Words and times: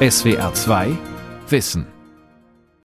SWR 0.00 0.54
2 0.54 0.96
Wissen. 1.48 1.84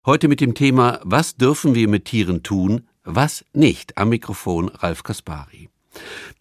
Heute 0.04 0.26
mit 0.26 0.40
dem 0.40 0.54
Thema 0.54 0.98
Was 1.04 1.36
dürfen 1.36 1.76
wir 1.76 1.86
mit 1.86 2.06
Tieren 2.06 2.42
tun, 2.42 2.88
was 3.04 3.44
nicht? 3.52 3.96
Am 3.96 4.08
Mikrofon 4.08 4.70
Ralf 4.70 5.04
Kaspari. 5.04 5.68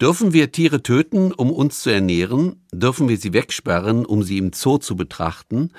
Dürfen 0.02 0.34
wir 0.34 0.52
Tiere 0.52 0.82
töten, 0.82 1.32
um 1.34 1.52
uns 1.52 1.82
zu 1.82 1.92
ernähren? 1.92 2.65
Dürfen 2.80 3.08
wir 3.08 3.18
sie 3.18 3.34
wegsperren, 3.34 4.06
um 4.06 4.24
sie 4.24 4.38
im 4.38 4.52
Zoo 4.54 4.78
zu 4.78 4.96
betrachten? 4.96 5.72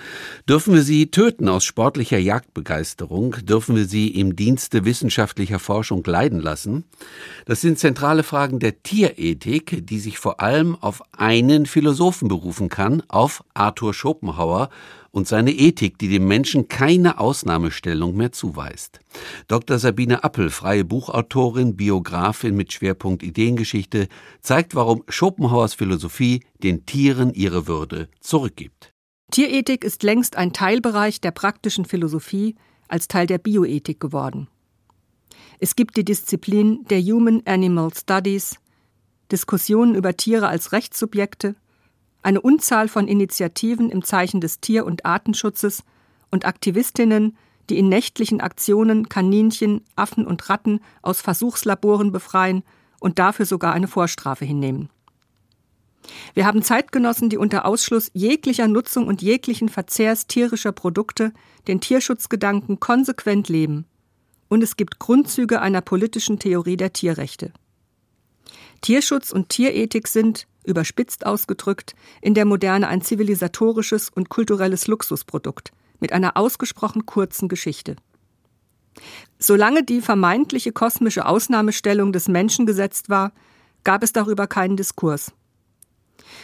Dürfen 0.49 0.75
wir 0.75 0.83
sie 0.83 1.11
töten 1.11 1.49
aus 1.49 1.65
sportlicher 1.65 2.19
Jagdbegeisterung? 2.19 3.37
Dürfen 3.43 3.77
wir 3.77 3.85
sie 3.85 4.09
im 4.09 4.35
Dienste 4.35 4.85
wissenschaftlicher 4.85 5.59
Forschung 5.59 6.03
leiden 6.05 6.41
lassen? 6.41 6.85
Das 7.45 7.61
sind 7.61 7.79
zentrale 7.79 8.23
Fragen 8.23 8.59
der 8.59 8.83
Tierethik, 8.83 9.87
die 9.87 9.99
sich 9.99 10.19
vor 10.19 10.41
allem 10.41 10.75
auf 10.77 11.03
einen 11.13 11.67
Philosophen 11.67 12.29
berufen 12.29 12.69
kann, 12.69 13.03
auf 13.09 13.45
Arthur 13.55 13.93
Schopenhauer 13.93 14.71
und 15.17 15.27
seine 15.27 15.53
Ethik, 15.53 15.97
die 15.97 16.09
dem 16.09 16.29
Menschen 16.29 16.69
keine 16.69 17.19
Ausnahmestellung 17.19 18.15
mehr 18.17 18.33
zuweist. 18.33 19.01
Dr. 19.49 19.79
Sabine 19.79 20.23
Appel, 20.23 20.51
freie 20.51 20.85
Buchautorin, 20.85 21.75
Biografin 21.75 22.55
mit 22.55 22.75
Schwerpunkt 22.75 23.23
Ideengeschichte, 23.23 24.09
zeigt, 24.43 24.75
warum 24.75 25.05
Schopenhauers 25.09 25.73
Philosophie 25.73 26.43
den 26.63 26.87
Tieren 26.87 27.33
ihre 27.35 27.67
Würde 27.67 28.09
zurückgibt. 28.21 28.91
Tierethik 29.31 29.85
ist 29.85 30.03
längst 30.03 30.37
ein 30.37 30.53
Teilbereich 30.53 31.21
der 31.21 31.33
praktischen 31.33 31.85
Philosophie 31.85 32.55
als 32.89 33.09
Teil 33.09 33.27
der 33.27 33.39
Bioethik 33.39 33.99
geworden. 33.99 34.49
Es 35.59 35.75
gibt 35.75 35.97
die 35.97 36.05
Disziplin 36.05 36.85
der 36.91 37.01
Human 37.01 37.43
Animal 37.45 37.91
Studies, 37.95 38.57
Diskussionen 39.33 39.95
über 39.95 40.17
Tiere 40.17 40.49
als 40.49 40.73
Rechtssubjekte, 40.73 41.57
eine 42.23 42.41
Unzahl 42.41 42.89
von 42.89 43.09
Initiativen 43.09 43.91
im 43.91 44.03
Zeichen 44.05 44.41
des 44.41 44.61
Tier- 44.61 44.85
und 44.85 45.05
Artenschutzes 45.05 45.83
und 46.31 46.45
Aktivistinnen, 46.45 47.37
die 47.71 47.79
in 47.79 47.89
nächtlichen 47.89 48.41
Aktionen 48.41 49.09
Kaninchen, 49.09 49.83
Affen 49.97 50.27
und 50.27 50.49
Ratten 50.49 50.81
aus 51.03 51.21
Versuchslaboren 51.21 52.13
befreien 52.13 52.63
und 53.01 53.19
dafür 53.19 53.47
sogar 53.47 53.73
eine 53.73 53.89
Vorstrafe 53.89 54.45
hinnehmen. 54.45 54.89
Wir 56.35 56.47
haben 56.47 56.63
Zeitgenossen, 56.63 57.29
die 57.29 57.39
unter 57.39 57.65
Ausschluss 57.65 58.11
jeglicher 58.15 58.69
Nutzung 58.69 59.07
und 59.07 59.23
jeglichen 59.23 59.69
Verzehrs 59.69 60.27
tierischer 60.27 60.73
Produkte 60.73 61.33
den 61.69 61.81
Tierschutzgedanken 61.81 62.81
konsequent 62.81 63.49
leben. 63.49 63.87
Und 64.49 64.63
es 64.63 64.77
gibt 64.77 64.99
Grundzüge 64.99 65.61
einer 65.61 65.81
politischen 65.81 66.39
Theorie 66.39 66.77
der 66.77 66.93
Tierrechte. 66.93 67.53
Tierschutz 68.81 69.33
und 69.33 69.49
Tierethik 69.49 70.07
sind, 70.07 70.47
überspitzt 70.65 71.27
ausgedrückt, 71.27 71.95
in 72.21 72.35
der 72.35 72.45
Moderne 72.45 72.89
ein 72.89 73.01
zivilisatorisches 73.01 74.11
und 74.11 74.29
kulturelles 74.29 74.87
Luxusprodukt 74.87 75.73
mit 75.99 76.13
einer 76.13 76.37
ausgesprochen 76.37 77.07
kurzen 77.07 77.49
Geschichte. 77.49 77.97
Solange 79.39 79.83
die 79.83 80.01
vermeintliche 80.01 80.73
kosmische 80.73 81.27
Ausnahmestellung 81.27 82.13
des 82.13 82.29
Menschen 82.29 82.67
gesetzt 82.67 83.09
war, 83.09 83.33
gab 83.85 84.03
es 84.03 84.13
darüber 84.13 84.47
keinen 84.47 84.77
Diskurs. 84.77 85.33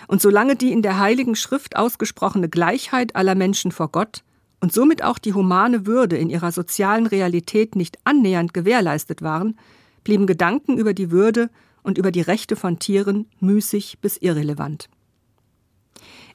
Und 0.09 0.21
solange 0.23 0.57
die 0.57 0.73
in 0.73 0.83
der 0.83 0.99
Heiligen 0.99 1.37
Schrift 1.37 1.77
ausgesprochene 1.77 2.49
Gleichheit 2.49 3.17
aller 3.17 3.35
Menschen 3.35 3.73
vor 3.73 3.89
Gott 3.89 4.23
und 4.61 4.73
somit 4.73 5.03
auch 5.03 5.19
die 5.19 5.35
humane 5.35 5.87
Würde 5.87 6.17
in 6.17 6.31
ihrer 6.31 6.53
sozialen 6.53 7.07
Realität 7.07 7.77
nicht 7.77 7.99
annähernd 8.05 8.55
gewährleistet 8.55 9.23
waren, 9.23 9.59
blieben 10.05 10.27
Gedanken 10.27 10.79
über 10.79 10.95
die 10.95 11.11
Würde 11.11 11.51
und 11.83 11.99
über 11.99 12.11
die 12.11 12.21
Rechte 12.21 12.57
von 12.57 12.79
Tieren 12.79 13.27
müßig 13.41 13.99
bis 14.01 14.17
irrelevant. 14.17 14.89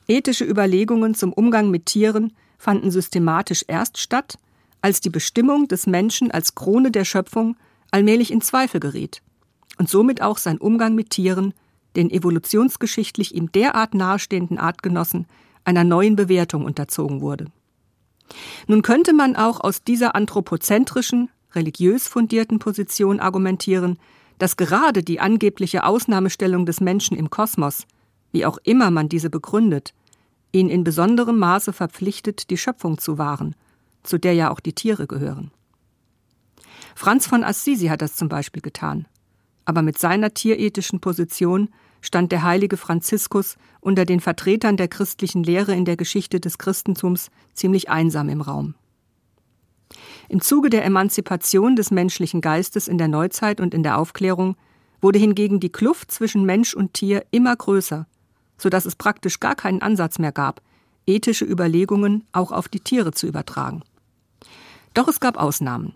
Ethische 0.07 0.45
Überlegungen 0.45 1.15
zum 1.15 1.33
Umgang 1.33 1.69
mit 1.69 1.85
Tieren 1.85 2.33
fanden 2.57 2.91
systematisch 2.91 3.63
erst 3.67 3.97
statt, 3.97 4.37
als 4.81 5.01
die 5.01 5.09
Bestimmung 5.09 5.67
des 5.67 5.87
Menschen 5.87 6.31
als 6.31 6.55
Krone 6.55 6.91
der 6.91 7.05
Schöpfung 7.05 7.57
allmählich 7.91 8.31
in 8.31 8.41
Zweifel 8.41 8.79
geriet 8.79 9.21
und 9.77 9.89
somit 9.89 10.21
auch 10.21 10.37
sein 10.37 10.57
Umgang 10.57 10.95
mit 10.95 11.09
Tieren, 11.09 11.53
den 11.97 12.09
evolutionsgeschichtlich 12.09 13.35
ihm 13.35 13.51
derart 13.51 13.93
nahestehenden 13.93 14.57
Artgenossen, 14.57 15.25
einer 15.65 15.83
neuen 15.83 16.15
Bewertung 16.15 16.63
unterzogen 16.63 17.19
wurde. 17.19 17.47
Nun 18.67 18.81
könnte 18.81 19.11
man 19.11 19.35
auch 19.35 19.59
aus 19.59 19.83
dieser 19.83 20.15
anthropozentrischen, 20.15 21.29
religiös 21.53 22.07
fundierten 22.07 22.59
Position 22.59 23.19
argumentieren, 23.19 23.97
dass 24.37 24.55
gerade 24.57 25.03
die 25.03 25.19
angebliche 25.19 25.83
Ausnahmestellung 25.83 26.65
des 26.65 26.79
Menschen 26.79 27.17
im 27.17 27.29
Kosmos, 27.29 27.85
wie 28.31 28.45
auch 28.45 28.59
immer 28.63 28.91
man 28.91 29.09
diese 29.09 29.29
begründet, 29.29 29.93
ihn 30.51 30.69
in 30.69 30.83
besonderem 30.83 31.39
Maße 31.39 31.73
verpflichtet, 31.73 32.49
die 32.49 32.57
Schöpfung 32.57 32.97
zu 32.97 33.17
wahren, 33.17 33.55
zu 34.03 34.17
der 34.17 34.33
ja 34.33 34.51
auch 34.51 34.59
die 34.59 34.73
Tiere 34.73 35.07
gehören. 35.07 35.51
Franz 36.95 37.27
von 37.27 37.43
Assisi 37.43 37.87
hat 37.87 38.01
das 38.01 38.15
zum 38.15 38.29
Beispiel 38.29 38.61
getan. 38.61 39.07
Aber 39.65 39.81
mit 39.81 39.99
seiner 39.99 40.33
tierethischen 40.33 40.99
Position 40.99 41.69
stand 42.01 42.31
der 42.31 42.43
heilige 42.43 42.77
Franziskus 42.77 43.57
unter 43.79 44.05
den 44.05 44.19
Vertretern 44.19 44.77
der 44.77 44.87
christlichen 44.87 45.43
Lehre 45.43 45.73
in 45.73 45.85
der 45.85 45.97
Geschichte 45.97 46.39
des 46.39 46.57
Christentums 46.57 47.29
ziemlich 47.53 47.89
einsam 47.89 48.29
im 48.29 48.41
Raum. 48.41 48.75
Im 50.29 50.41
Zuge 50.41 50.69
der 50.69 50.83
Emanzipation 50.83 51.75
des 51.75 51.91
menschlichen 51.91 52.41
Geistes 52.41 52.87
in 52.87 52.97
der 52.97 53.07
Neuzeit 53.07 53.61
und 53.61 53.73
in 53.73 53.83
der 53.83 53.97
Aufklärung 53.97 54.57
wurde 55.01 55.19
hingegen 55.19 55.59
die 55.59 55.71
Kluft 55.71 56.11
zwischen 56.11 56.45
Mensch 56.45 56.73
und 56.73 56.93
Tier 56.93 57.25
immer 57.31 57.55
größer, 57.55 58.07
so 58.57 58.69
dass 58.69 58.85
es 58.85 58.95
praktisch 58.95 59.39
gar 59.39 59.55
keinen 59.55 59.81
Ansatz 59.81 60.19
mehr 60.19 60.31
gab, 60.31 60.61
ethische 61.05 61.45
Überlegungen 61.45 62.25
auch 62.33 62.51
auf 62.51 62.67
die 62.67 62.81
Tiere 62.81 63.11
zu 63.11 63.27
übertragen. 63.27 63.83
Doch 64.93 65.07
es 65.07 65.19
gab 65.19 65.37
Ausnahmen. 65.37 65.95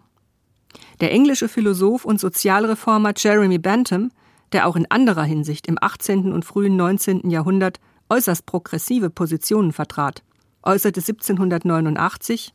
Der 1.01 1.11
englische 1.11 1.49
Philosoph 1.49 2.05
und 2.05 2.19
Sozialreformer 2.19 3.13
Jeremy 3.17 3.57
Bentham, 3.57 4.11
der 4.51 4.67
auch 4.67 4.75
in 4.75 4.89
anderer 4.89 5.23
Hinsicht 5.23 5.67
im 5.67 5.77
18. 5.79 6.31
und 6.31 6.45
frühen 6.45 6.75
19. 6.75 7.29
Jahrhundert 7.29 7.79
äußerst 8.09 8.45
progressive 8.45 9.09
Positionen 9.09 9.71
vertrat, 9.71 10.23
äußerte 10.63 10.99
1789 10.99 12.53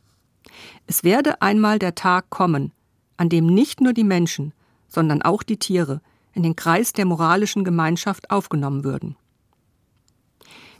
es 0.85 1.03
werde 1.03 1.41
einmal 1.41 1.79
der 1.79 1.95
Tag 1.95 2.29
kommen, 2.29 2.71
an 3.17 3.29
dem 3.29 3.47
nicht 3.47 3.81
nur 3.81 3.93
die 3.93 4.03
Menschen, 4.03 4.53
sondern 4.87 5.21
auch 5.21 5.43
die 5.43 5.57
Tiere 5.57 6.01
in 6.33 6.43
den 6.43 6.55
Kreis 6.55 6.93
der 6.93 7.05
moralischen 7.05 7.63
Gemeinschaft 7.63 8.29
aufgenommen 8.29 8.83
würden. 8.83 9.15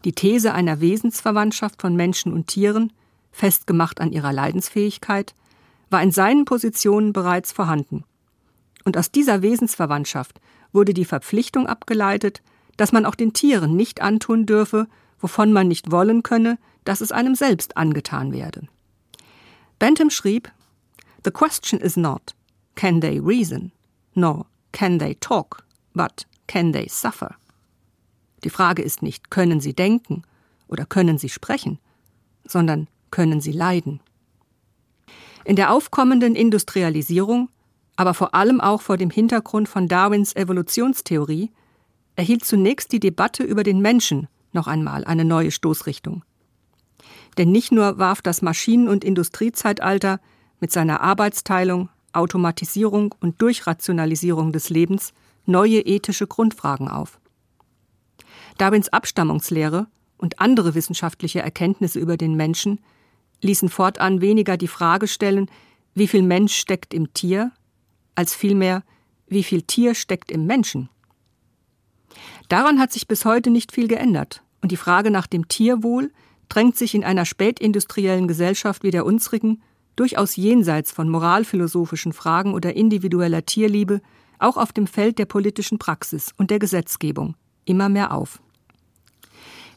Die 0.06 0.14
These 0.14 0.54
einer 0.54 0.80
Wesensverwandtschaft 0.80 1.82
von 1.82 1.96
Menschen 1.96 2.32
und 2.32 2.48
Tieren, 2.48 2.94
festgemacht 3.32 4.00
an 4.00 4.12
ihrer 4.12 4.32
Leidensfähigkeit, 4.32 5.36
war 5.90 6.02
in 6.04 6.12
seinen 6.12 6.46
Positionen 6.46 7.14
bereits 7.14 7.52
vorhanden. 7.52 8.04
Und 8.86 8.98
aus 8.98 9.12
dieser 9.12 9.42
Wesensverwandtschaft 9.42 10.40
wurde 10.74 10.94
die 10.94 11.06
Verpflichtung 11.06 11.68
abgeleitet, 11.68 12.42
dass 12.78 12.92
man 12.92 13.06
auch 13.06 13.16
den 13.16 13.34
Tieren 13.34 13.76
nicht 13.76 14.02
antun 14.02 14.46
dürfe, 14.46 14.88
wovon 15.20 15.52
man 15.52 15.68
nicht 15.68 15.92
wollen 15.92 16.24
könne, 16.24 16.58
dass 16.84 17.02
es 17.02 17.12
einem 17.12 17.36
selbst 17.36 17.76
angetan 17.76 18.32
werde. 18.32 18.68
Bentham 19.80 20.10
schrieb, 20.10 20.52
The 21.24 21.32
question 21.32 21.80
is 21.80 21.98
not, 21.98 22.36
can 22.76 23.02
they 23.02 23.20
reason, 23.20 23.72
nor 24.14 24.46
can 24.72 25.00
they 25.00 25.16
talk, 25.16 25.64
but 25.94 26.26
can 26.48 26.72
they 26.72 26.88
suffer? 26.88 27.36
Die 28.44 28.50
Frage 28.50 28.82
ist 28.84 29.02
nicht, 29.02 29.30
können 29.32 29.60
sie 29.60 29.74
denken 29.74 30.24
oder 30.68 30.86
können 30.86 31.18
sie 31.18 31.30
sprechen, 31.30 31.80
sondern 32.46 32.88
können 33.12 33.42
sie 33.42 33.52
leiden. 33.52 34.00
In 35.44 35.56
der 35.56 35.72
aufkommenden 35.72 36.36
Industrialisierung, 36.36 37.50
aber 37.98 38.14
vor 38.14 38.34
allem 38.34 38.62
auch 38.62 38.82
vor 38.82 38.96
dem 38.96 39.10
Hintergrund 39.10 39.68
von 39.68 39.88
Darwins 39.88 40.36
Evolutionstheorie, 40.36 41.52
erhielt 42.16 42.46
zunächst 42.46 42.92
die 42.92 43.00
Debatte 43.00 43.44
über 43.44 43.64
den 43.64 43.82
Menschen 43.82 44.28
noch 44.54 44.68
einmal 44.68 45.04
eine 45.04 45.26
neue 45.26 45.52
Stoßrichtung. 45.52 46.24
Denn 47.38 47.52
nicht 47.52 47.72
nur 47.72 47.98
warf 47.98 48.22
das 48.22 48.42
Maschinen- 48.42 48.88
und 48.88 49.04
Industriezeitalter 49.04 50.20
mit 50.60 50.72
seiner 50.72 51.02
Arbeitsteilung, 51.02 51.90
Automatisierung 52.14 53.14
und 53.20 53.42
Durchrationalisierung 53.42 54.52
des 54.52 54.70
Lebens 54.70 55.14
neue 55.46 55.82
ethische 55.82 56.28
Grundfragen 56.28 56.88
auf. 56.88 57.20
Darwins 58.58 58.90
Abstammungslehre 58.90 59.88
und 60.18 60.40
andere 60.40 60.74
wissenschaftliche 60.74 61.42
Erkenntnisse 61.42 62.00
über 62.00 62.18
den 62.18 62.36
Menschen 62.36 62.80
ließen 63.42 63.70
fortan 63.70 64.22
weniger 64.22 64.58
die 64.58 64.68
Frage 64.68 65.08
stellen, 65.08 65.50
wie 65.94 66.08
viel 66.08 66.24
Mensch 66.24 66.56
steckt 66.56 66.94
im 66.94 67.14
Tier, 67.14 67.52
als 68.18 68.34
vielmehr, 68.36 68.84
wie 69.28 69.44
viel 69.44 69.62
Tier 69.62 69.94
steckt 69.94 70.32
im 70.32 70.46
Menschen. 70.46 70.90
Daran 72.50 72.80
hat 72.80 72.92
sich 72.92 73.08
bis 73.08 73.26
heute 73.26 73.52
nicht 73.52 73.72
viel 73.72 73.88
geändert, 73.88 74.42
und 74.62 74.72
die 74.72 74.78
Frage 74.78 75.12
nach 75.12 75.28
dem 75.28 75.48
Tierwohl 75.48 76.12
drängt 76.50 76.78
sich 76.78 76.96
in 76.96 77.04
einer 77.04 77.26
spätindustriellen 77.26 78.28
Gesellschaft 78.28 78.84
wie 78.84 78.92
der 78.92 79.06
unsrigen 79.06 79.62
durchaus 79.96 80.36
jenseits 80.36 80.92
von 80.92 81.10
moralphilosophischen 81.10 82.14
Fragen 82.14 82.54
oder 82.54 82.76
individueller 82.76 83.46
Tierliebe 83.46 84.02
auch 84.40 84.58
auf 84.58 84.72
dem 84.72 84.88
Feld 84.88 85.20
der 85.20 85.26
politischen 85.26 85.78
Praxis 85.78 86.34
und 86.38 86.50
der 86.50 86.60
Gesetzgebung 86.60 87.36
immer 87.66 87.90
mehr 87.90 88.14
auf. 88.14 88.42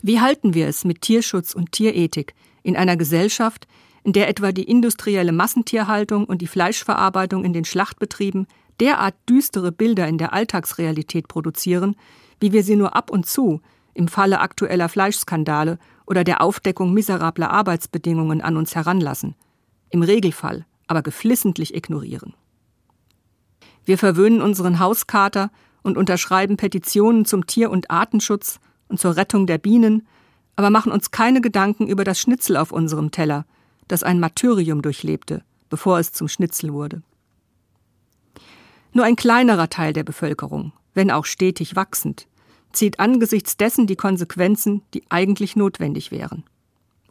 Wie 0.02 0.20
halten 0.20 0.54
wir 0.54 0.66
es 0.66 0.84
mit 0.84 1.02
Tierschutz 1.02 1.54
und 1.54 1.72
Tierethik 1.72 2.34
in 2.62 2.76
einer 2.76 2.96
Gesellschaft, 2.96 3.66
in 4.02 4.12
der 4.12 4.28
etwa 4.28 4.52
die 4.52 4.64
industrielle 4.64 5.32
Massentierhaltung 5.32 6.24
und 6.24 6.42
die 6.42 6.46
Fleischverarbeitung 6.46 7.44
in 7.44 7.52
den 7.52 7.64
Schlachtbetrieben 7.64 8.46
derart 8.80 9.14
düstere 9.28 9.72
Bilder 9.72 10.08
in 10.08 10.18
der 10.18 10.32
Alltagsrealität 10.32 11.28
produzieren, 11.28 11.96
wie 12.40 12.52
wir 12.52 12.64
sie 12.64 12.76
nur 12.76 12.96
ab 12.96 13.10
und 13.10 13.26
zu 13.26 13.60
im 13.92 14.08
Falle 14.08 14.40
aktueller 14.40 14.88
Fleischskandale 14.88 15.78
oder 16.06 16.24
der 16.24 16.40
Aufdeckung 16.40 16.94
miserabler 16.94 17.50
Arbeitsbedingungen 17.50 18.40
an 18.40 18.56
uns 18.56 18.74
heranlassen, 18.74 19.34
im 19.90 20.02
Regelfall 20.02 20.64
aber 20.86 21.02
geflissentlich 21.02 21.74
ignorieren. 21.74 22.34
Wir 23.84 23.96
verwöhnen 23.96 24.42
unseren 24.42 24.80
Hauskater 24.80 25.50
und 25.82 25.96
unterschreiben 25.96 26.56
Petitionen 26.56 27.24
zum 27.24 27.46
Tier- 27.46 27.70
und 27.70 27.90
Artenschutz 27.90 28.58
und 28.88 28.98
zur 28.98 29.16
Rettung 29.16 29.46
der 29.46 29.58
Bienen, 29.58 30.06
aber 30.56 30.68
machen 30.70 30.90
uns 30.90 31.12
keine 31.12 31.40
Gedanken 31.40 31.86
über 31.86 32.02
das 32.02 32.18
Schnitzel 32.20 32.56
auf 32.56 32.72
unserem 32.72 33.12
Teller, 33.12 33.46
das 33.90 34.02
ein 34.02 34.20
Martyrium 34.20 34.82
durchlebte, 34.82 35.42
bevor 35.68 35.98
es 35.98 36.12
zum 36.12 36.28
Schnitzel 36.28 36.72
wurde. 36.72 37.02
Nur 38.92 39.04
ein 39.04 39.16
kleinerer 39.16 39.68
Teil 39.68 39.92
der 39.92 40.04
Bevölkerung, 40.04 40.72
wenn 40.94 41.10
auch 41.10 41.24
stetig 41.24 41.76
wachsend, 41.76 42.26
zieht 42.72 43.00
angesichts 43.00 43.56
dessen 43.56 43.86
die 43.86 43.96
Konsequenzen, 43.96 44.82
die 44.94 45.02
eigentlich 45.08 45.56
notwendig 45.56 46.10
wären. 46.10 46.44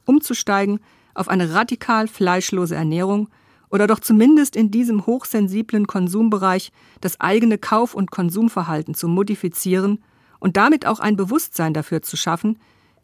Umzusteigen 0.06 0.80
auf 1.14 1.28
eine 1.28 1.54
radikal 1.54 2.08
fleischlose 2.08 2.76
Ernährung 2.76 3.30
oder 3.70 3.88
doch 3.88 4.00
zumindest 4.00 4.56
in 4.56 4.72
diesem 4.72 5.06
hochsensiblen 5.06 5.86
Konsumbereich 5.86 6.72
das 7.02 7.20
eigene 7.20 7.58
Kauf- 7.58 7.94
und 7.94 8.12
Konsumverhalten 8.12 8.96
zu 8.96 9.08
modifizieren 9.08 10.04
und 10.40 10.58
damit 10.58 10.86
auch 10.86 11.00
ein 11.00 11.16
Bewusstsein 11.16 11.74
dafür 11.74 12.02
zu 12.02 12.18
schaffen, 12.18 12.58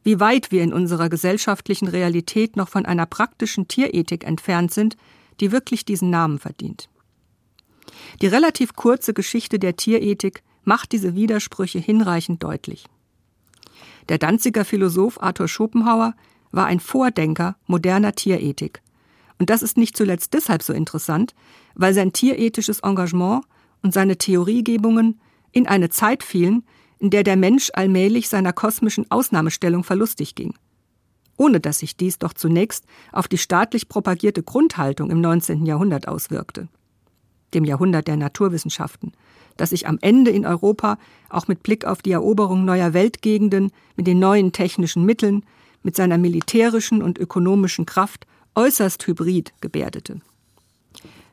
wie 0.06 0.20
weit 0.20 0.52
wir 0.52 0.62
in 0.62 0.72
unserer 0.72 1.10
gesellschaftlichen 1.10 1.88
Realität 1.88 2.56
noch 2.56 2.70
von 2.70 2.86
einer 2.86 3.08
praktischen 3.08 3.68
Tierethik 3.68 4.24
entfernt 4.24 4.72
sind, 4.72 4.96
die 5.40 5.52
wirklich 5.52 5.84
diesen 5.84 6.12
Namen 6.12 6.38
verdient. 6.38 6.90
Die 8.22 8.28
relativ 8.28 8.76
kurze 8.76 9.16
Geschichte 9.16 9.58
der 9.58 9.76
Tierethik 9.76 10.44
macht 10.64 10.92
diese 10.92 11.16
Widersprüche 11.16 11.80
hinreichend 11.80 12.44
deutlich. 12.44 12.86
Der 14.08 14.20
Danziger 14.20 14.64
Philosoph 14.64 15.22
Arthur 15.22 15.48
Schopenhauer 15.48 16.14
war 16.52 16.68
ein 16.68 16.80
Vordenker 16.80 17.58
moderner 17.66 18.14
Tierethik. 18.14 18.84
Und 19.40 19.50
das 19.50 19.64
ist 19.64 19.76
nicht 19.76 19.98
zuletzt 19.98 20.36
deshalb 20.36 20.62
so 20.62 20.72
interessant, 20.72 21.34
weil 21.74 21.96
sein 21.96 22.14
tierethisches 22.14 22.82
Engagement 22.82 23.44
und 23.82 23.92
seine 23.92 24.18
Theoriegebungen 24.18 25.20
in 25.52 25.68
eine 25.68 25.90
Zeit 25.90 26.22
fielen, 26.22 26.64
in 27.00 27.10
der 27.10 27.24
der 27.24 27.36
Mensch 27.36 27.72
allmählich 27.74 28.30
seiner 28.30 28.54
kosmischen 28.54 29.10
Ausnahmestellung 29.10 29.84
verlustig 29.84 30.36
ging. 30.36 30.54
Ohne 31.38 31.60
dass 31.60 31.80
sich 31.80 31.98
dies 31.98 32.20
doch 32.20 32.34
zunächst 32.34 32.86
auf 33.12 33.28
die 33.28 33.38
staatlich 33.38 33.90
propagierte 33.90 34.44
Grundhaltung 34.44 35.10
im 35.12 35.22
19. 35.22 35.66
Jahrhundert 35.66 36.08
auswirkte, 36.08 36.70
dem 37.54 37.66
Jahrhundert 37.66 38.08
der 38.08 38.16
Naturwissenschaften, 38.16 39.12
das 39.58 39.72
sich 39.72 39.88
am 39.88 39.98
Ende 40.02 40.32
in 40.32 40.46
Europa 40.46 40.98
auch 41.30 41.48
mit 41.48 41.64
Blick 41.64 41.86
auf 41.86 42.02
die 42.02 42.12
Eroberung 42.12 42.66
neuer 42.66 42.94
Weltgegenden, 42.94 43.72
mit 43.96 44.08
den 44.08 44.20
neuen 44.20 44.52
technischen 44.52 45.06
Mitteln, 45.06 45.46
mit 45.84 45.96
seiner 45.96 46.18
militärischen 46.18 47.02
und 47.02 47.18
ökonomischen 47.18 47.86
Kraft 47.86 48.26
äußerst 48.56 49.06
hybrid 49.06 49.54
gebärdete. 49.62 50.22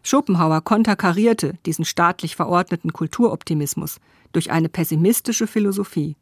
Schopenhauer 0.02 0.62
konterkarierte 0.62 1.54
diesen 1.64 1.84
staatlich 1.84 2.36
verordneten 2.36 2.92
Kulturoptimismus 2.92 4.00
durch 4.32 4.50
eine 4.50 4.68
pessimistische 4.68 5.46
Philosophie, 5.46 6.16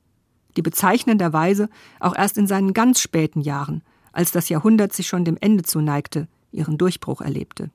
die 0.56 0.62
bezeichnenderweise 0.62 1.68
auch 1.98 2.14
erst 2.14 2.36
in 2.38 2.46
seinen 2.46 2.74
ganz 2.74 3.00
späten 3.00 3.40
Jahren, 3.40 3.82
als 4.12 4.32
das 4.32 4.48
Jahrhundert 4.48 4.92
sich 4.92 5.06
schon 5.06 5.24
dem 5.24 5.38
Ende 5.40 5.62
zuneigte, 5.62 6.28
ihren 6.52 6.76
Durchbruch 6.78 7.20
erlebte. 7.20 7.70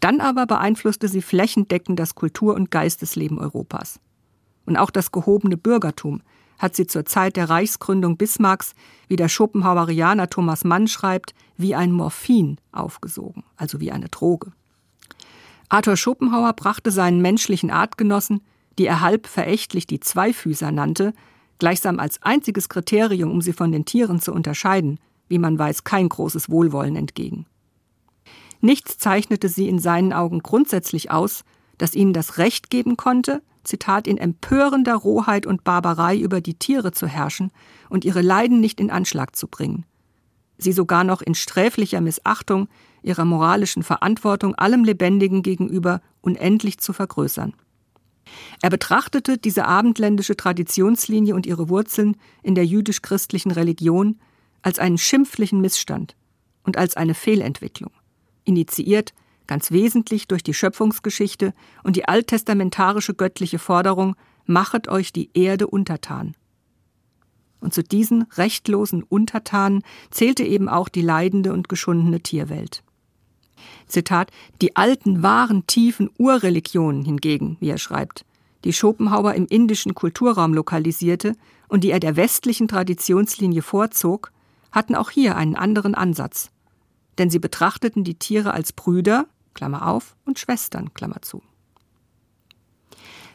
Dann 0.00 0.20
aber 0.20 0.46
beeinflusste 0.46 1.08
sie 1.08 1.22
flächendeckend 1.22 1.98
das 1.98 2.14
Kultur- 2.14 2.54
und 2.54 2.70
Geistesleben 2.70 3.38
Europas. 3.38 4.00
Und 4.66 4.76
auch 4.76 4.90
das 4.90 5.12
gehobene 5.12 5.56
Bürgertum 5.56 6.22
hat 6.58 6.74
sie 6.74 6.86
zur 6.86 7.04
Zeit 7.04 7.36
der 7.36 7.48
Reichsgründung 7.48 8.16
Bismarcks, 8.16 8.74
wie 9.06 9.16
der 9.16 9.28
Schopenhauerianer 9.28 10.28
Thomas 10.28 10.64
Mann 10.64 10.88
schreibt, 10.88 11.34
wie 11.56 11.74
ein 11.74 11.92
Morphin 11.92 12.58
aufgesogen, 12.72 13.44
also 13.56 13.80
wie 13.80 13.92
eine 13.92 14.08
Droge. 14.08 14.52
Arthur 15.68 15.96
Schopenhauer 15.96 16.52
brachte 16.54 16.90
seinen 16.90 17.20
menschlichen 17.20 17.70
Artgenossen, 17.70 18.40
die 18.78 18.86
er 18.86 19.00
halb 19.00 19.26
verächtlich 19.26 19.86
die 19.86 20.00
Zweifüßer 20.00 20.72
nannte, 20.72 21.12
gleichsam 21.58 21.98
als 21.98 22.22
einziges 22.22 22.68
Kriterium, 22.68 23.30
um 23.30 23.42
sie 23.42 23.52
von 23.52 23.72
den 23.72 23.84
Tieren 23.84 24.20
zu 24.20 24.32
unterscheiden, 24.32 24.98
wie 25.28 25.38
man 25.38 25.58
weiß, 25.58 25.84
kein 25.84 26.08
großes 26.08 26.48
Wohlwollen 26.48 26.96
entgegen. 26.96 27.46
Nichts 28.60 28.98
zeichnete 28.98 29.48
sie 29.48 29.68
in 29.68 29.78
seinen 29.78 30.12
Augen 30.12 30.40
grundsätzlich 30.40 31.10
aus, 31.10 31.44
das 31.76 31.94
ihnen 31.94 32.12
das 32.12 32.38
Recht 32.38 32.70
geben 32.70 32.96
konnte, 32.96 33.42
Zitat, 33.62 34.06
in 34.06 34.16
empörender 34.16 34.94
Rohheit 34.94 35.46
und 35.46 35.62
Barbarei 35.62 36.16
über 36.16 36.40
die 36.40 36.54
Tiere 36.54 36.92
zu 36.92 37.06
herrschen 37.06 37.50
und 37.90 38.04
ihre 38.04 38.22
Leiden 38.22 38.60
nicht 38.60 38.80
in 38.80 38.90
Anschlag 38.90 39.36
zu 39.36 39.46
bringen. 39.46 39.84
Sie 40.58 40.72
sogar 40.72 41.04
noch 41.04 41.22
in 41.22 41.34
sträflicher 41.34 42.00
Missachtung 42.00 42.68
ihrer 43.02 43.24
moralischen 43.24 43.82
Verantwortung 43.82 44.54
allem 44.56 44.84
Lebendigen 44.84 45.42
gegenüber 45.42 46.00
unendlich 46.20 46.78
zu 46.78 46.92
vergrößern. 46.92 47.54
Er 48.60 48.70
betrachtete 48.70 49.38
diese 49.38 49.66
abendländische 49.66 50.36
Traditionslinie 50.36 51.34
und 51.34 51.46
ihre 51.46 51.68
Wurzeln 51.68 52.16
in 52.42 52.54
der 52.54 52.66
jüdisch-christlichen 52.66 53.52
Religion 53.52 54.18
als 54.60 54.78
einen 54.78 54.98
schimpflichen 54.98 55.60
Missstand 55.60 56.16
und 56.64 56.76
als 56.76 56.96
eine 56.96 57.14
Fehlentwicklung 57.14 57.92
initiiert 58.44 59.14
ganz 59.46 59.70
wesentlich 59.70 60.28
durch 60.28 60.42
die 60.42 60.54
Schöpfungsgeschichte 60.54 61.54
und 61.82 61.96
die 61.96 62.06
alttestamentarische 62.06 63.14
göttliche 63.14 63.58
Forderung 63.58 64.14
Machet 64.44 64.88
euch 64.88 65.12
die 65.12 65.30
Erde 65.34 65.66
untertan. 65.66 66.34
Und 67.60 67.74
zu 67.74 67.82
diesen 67.82 68.22
rechtlosen 68.36 69.02
Untertanen 69.02 69.82
zählte 70.10 70.44
eben 70.44 70.68
auch 70.68 70.88
die 70.88 71.02
leidende 71.02 71.52
und 71.52 71.68
geschundene 71.68 72.20
Tierwelt. 72.20 72.82
Zitat, 73.86 74.30
die 74.62 74.76
alten, 74.76 75.22
wahren, 75.22 75.66
tiefen 75.66 76.10
Urreligionen 76.18 77.04
hingegen, 77.04 77.56
wie 77.60 77.70
er 77.70 77.78
schreibt, 77.78 78.24
die 78.64 78.72
Schopenhauer 78.72 79.34
im 79.34 79.46
indischen 79.46 79.94
Kulturraum 79.94 80.54
lokalisierte 80.54 81.34
und 81.68 81.84
die 81.84 81.90
er 81.90 82.00
der 82.00 82.16
westlichen 82.16 82.68
Traditionslinie 82.68 83.62
vorzog, 83.62 84.32
hatten 84.70 84.94
auch 84.94 85.10
hier 85.10 85.36
einen 85.36 85.56
anderen 85.56 85.94
Ansatz 85.94 86.50
denn 87.18 87.30
sie 87.30 87.38
betrachteten 87.38 88.04
die 88.04 88.14
Tiere 88.14 88.54
als 88.54 88.72
Brüder, 88.72 89.26
Klammer 89.54 89.88
auf, 89.88 90.16
und 90.24 90.38
Schwestern, 90.38 90.94
Klammer 90.94 91.20
zu. 91.22 91.42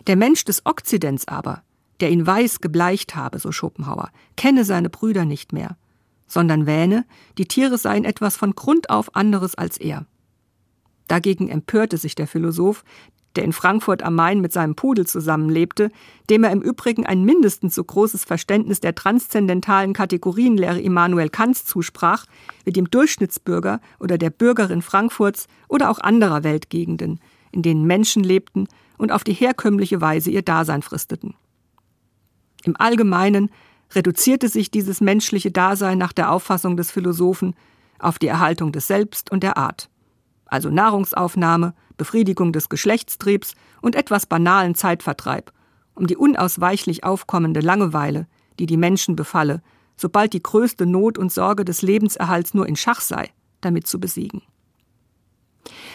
Der 0.08 0.16
Mensch 0.16 0.46
des 0.46 0.66
Okzidents 0.66 1.28
aber, 1.28 1.64
der 2.00 2.12
ihn 2.12 2.26
weiß 2.26 2.62
gebleicht 2.62 3.16
habe, 3.16 3.40
so 3.40 3.52
Schopenhauer, 3.52 4.10
kenne 4.36 4.66
seine 4.66 4.90
Brüder 4.90 5.26
nicht 5.26 5.54
mehr, 5.54 5.78
sondern 6.28 6.66
wähne, 6.66 7.06
die 7.38 7.48
Tiere 7.48 7.78
seien 7.78 8.06
etwas 8.06 8.38
von 8.38 8.56
Grund 8.56 8.90
auf 8.90 9.16
anderes 9.16 9.56
als 9.56 9.78
er. 9.78 10.06
Dagegen 11.08 11.50
empörte 11.50 11.98
sich 11.98 12.16
der 12.16 12.28
Philosoph, 12.28 12.84
der 13.36 13.44
in 13.44 13.54
Frankfurt 13.54 14.04
am 14.04 14.16
Main 14.16 14.42
mit 14.42 14.54
seinem 14.54 14.76
Pudel 14.76 15.08
zusammenlebte, 15.08 15.90
dem 16.30 16.44
er 16.44 16.52
im 16.52 16.62
Übrigen 16.62 17.06
ein 17.06 17.24
mindestens 17.24 17.76
so 17.76 17.84
großes 17.84 18.26
Verständnis 18.26 18.80
der 18.80 18.96
transzendentalen 18.96 19.94
Kategorienlehre 19.94 20.80
Immanuel 20.80 21.30
Kants 21.30 21.66
zusprach, 21.66 22.26
wie 22.64 22.72
dem 22.72 22.90
Durchschnittsbürger 22.90 23.82
oder 24.00 24.18
der 24.18 24.30
Bürgerin 24.30 24.82
Frankfurts 24.82 25.48
oder 25.68 25.90
auch 25.90 26.00
anderer 26.00 26.44
Weltgegenden, 26.44 27.20
in 27.52 27.64
denen 27.64 27.86
Menschen 27.86 28.24
lebten 28.24 28.68
und 28.98 29.12
auf 29.12 29.24
die 29.24 29.34
herkömmliche 29.34 30.02
Weise 30.02 30.30
ihr 30.30 30.44
Dasein 30.44 30.82
fristeten. 30.82 31.36
Im 32.64 32.76
Allgemeinen 32.80 33.50
reduzierte 33.92 34.50
sich 34.50 34.72
dieses 34.72 35.02
menschliche 35.02 35.52
Dasein 35.52 35.98
nach 35.98 36.14
der 36.14 36.32
Auffassung 36.32 36.78
des 36.78 36.92
Philosophen 36.92 37.56
auf 38.00 38.20
die 38.20 38.28
Erhaltung 38.28 38.72
des 38.72 38.88
Selbst 38.88 39.32
und 39.32 39.44
der 39.44 39.58
Art, 39.58 39.90
also 40.46 40.70
Nahrungsaufnahme, 40.70 41.74
Befriedigung 41.98 42.54
des 42.54 42.70
Geschlechtstriebs 42.70 43.54
und 43.82 43.96
etwas 43.96 44.26
banalen 44.26 44.76
Zeitvertreib, 44.76 45.52
um 45.96 46.08
die 46.08 46.18
unausweichlich 46.18 47.04
aufkommende 47.04 47.60
Langeweile, 47.60 48.28
die 48.60 48.66
die 48.66 48.78
Menschen 48.78 49.16
befalle, 49.16 49.62
sobald 49.96 50.34
die 50.34 50.44
größte 50.44 50.86
Not 50.86 51.18
und 51.18 51.32
Sorge 51.32 51.66
des 51.66 51.82
Lebenserhalts 51.82 52.54
nur 52.54 52.68
in 52.68 52.76
Schach 52.76 53.02
sei, 53.02 53.30
damit 53.62 53.88
zu 53.88 54.00
besiegen. 54.00 54.42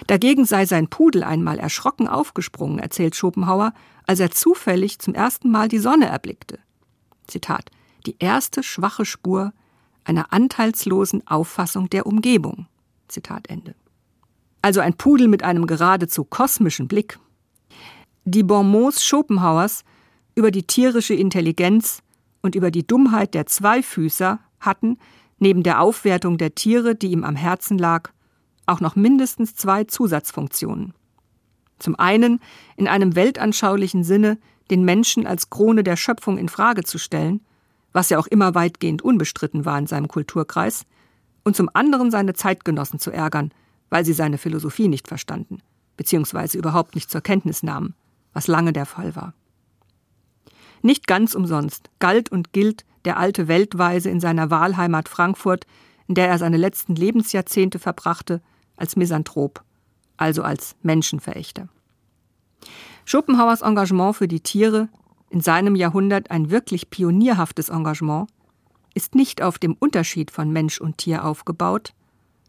Dagegen 0.07 0.45
sei 0.45 0.65
sein 0.67 0.89
Pudel 0.89 1.23
einmal 1.23 1.59
erschrocken 1.59 2.09
aufgesprungen, 2.09 2.79
erzählt 2.79 3.15
Schopenhauer, 3.15 3.73
als 4.07 4.21
er 4.21 4.31
zufällig 4.31 4.99
zum 4.99 5.15
ersten 5.15 5.51
Mal 5.51 5.69
die 5.69 5.79
Sonne 5.79 6.07
erblickte. 6.07 6.59
Zitat: 7.27 7.71
Die 8.07 8.17
erste 8.19 8.63
schwache 8.63 9.05
Spur 9.05 9.53
einer 10.05 10.33
anteilslosen 10.33 11.27
Auffassung 11.27 11.91
der 11.91 12.07
Umgebung. 12.07 12.67
Zitat 13.09 13.49
Ende 13.49 13.75
also 14.63 14.81
ein 14.81 14.95
Pudel 14.95 15.29
mit 15.29 15.43
einem 15.43 15.67
geradezu 15.67 16.25
kosmischen 16.25 16.89
Blick. 16.89 17.19
Die 18.25 18.43
Bonmots 18.43 19.05
Schopenhauers 19.05 19.85
über 20.35 20.51
die 20.51 20.65
tierische 20.65 21.15
Intelligenz 21.15 22.03
und 22.43 22.55
über 22.55 22.71
die 22.71 22.87
Dummheit 22.87 23.35
der 23.35 23.47
Zweifüßer 23.47 24.39
hatten, 24.61 24.99
neben 25.39 25.63
der 25.63 25.81
Aufwertung 25.81 26.39
der 26.39 26.55
Tiere, 26.55 26.95
die 26.95 27.13
ihm 27.13 27.25
am 27.25 27.37
Herzen 27.37 27.79
lag, 27.79 28.11
auch 28.69 28.81
noch 28.81 28.97
mindestens 28.97 29.55
zwei 29.55 29.85
Zusatzfunktionen. 29.85 30.95
Zum 31.79 31.99
einen 31.99 32.41
in 32.77 32.89
einem 32.89 33.15
weltanschaulichen 33.15 34.05
Sinne 34.05 34.39
den 34.71 34.85
Menschen 34.85 35.27
als 35.27 35.51
Krone 35.51 35.85
der 35.85 35.97
Schöpfung 35.97 36.39
in 36.39 36.49
Frage 36.49 36.83
zu 36.83 36.99
stellen, 36.99 37.41
was 37.93 38.11
ja 38.11 38.19
auch 38.19 38.27
immer 38.27 38.55
weitgehend 38.55 39.03
unbestritten 39.03 39.65
war 39.65 39.79
in 39.79 39.87
seinem 39.87 40.09
Kulturkreis, 40.09 40.85
und 41.45 41.57
zum 41.57 41.71
anderen 41.73 42.11
seine 42.11 42.35
Zeitgenossen 42.35 42.99
zu 42.99 43.11
ärgern, 43.11 43.53
weil 43.89 44.05
sie 44.05 44.13
seine 44.13 44.37
Philosophie 44.37 44.89
nicht 44.89 45.09
verstanden, 45.09 45.63
beziehungsweise 45.97 46.59
überhaupt 46.59 46.95
nicht 46.95 47.11
zur 47.11 47.23
Kenntnis 47.23 47.63
nahmen, 47.63 47.95
was 48.35 48.49
lange 48.49 48.75
der 48.75 48.85
Fall 48.85 49.17
war. 49.17 49.33
Nicht 50.83 51.07
ganz 51.07 51.35
umsonst 51.35 51.89
galt 51.99 52.31
und 52.31 52.53
gilt 52.53 52.85
der 53.07 53.17
alte 53.17 53.49
Weltweise 53.49 54.11
in 54.11 54.21
seiner 54.21 54.51
Wahlheimat 54.51 55.09
Frankfurt, 55.09 55.67
in 56.07 56.15
der 56.15 56.29
er 56.29 56.39
seine 56.39 56.59
letzten 56.59 56.95
Lebensjahrzehnte 56.95 57.79
verbrachte, 57.79 58.43
als 58.79 58.97
Misanthrop, 58.97 59.63
also 60.17 60.43
als 60.43 60.77
Menschenverächter. 60.83 61.69
Schopenhauers 63.05 63.63
Engagement 63.63 64.17
für 64.17 64.29
die 64.29 64.41
Tiere, 64.41 64.89
in 65.31 65.41
seinem 65.41 65.77
Jahrhundert 65.77 66.31
ein 66.31 66.51
wirklich 66.51 66.91
pionierhaftes 66.91 67.69
Engagement, 67.69 68.29
ist 68.95 69.15
nicht 69.15 69.43
auf 69.43 69.59
dem 69.59 69.75
Unterschied 69.75 70.31
von 70.31 70.51
Mensch 70.51 70.81
und 70.81 70.99
Tier 70.99 71.25
aufgebaut, 71.25 71.93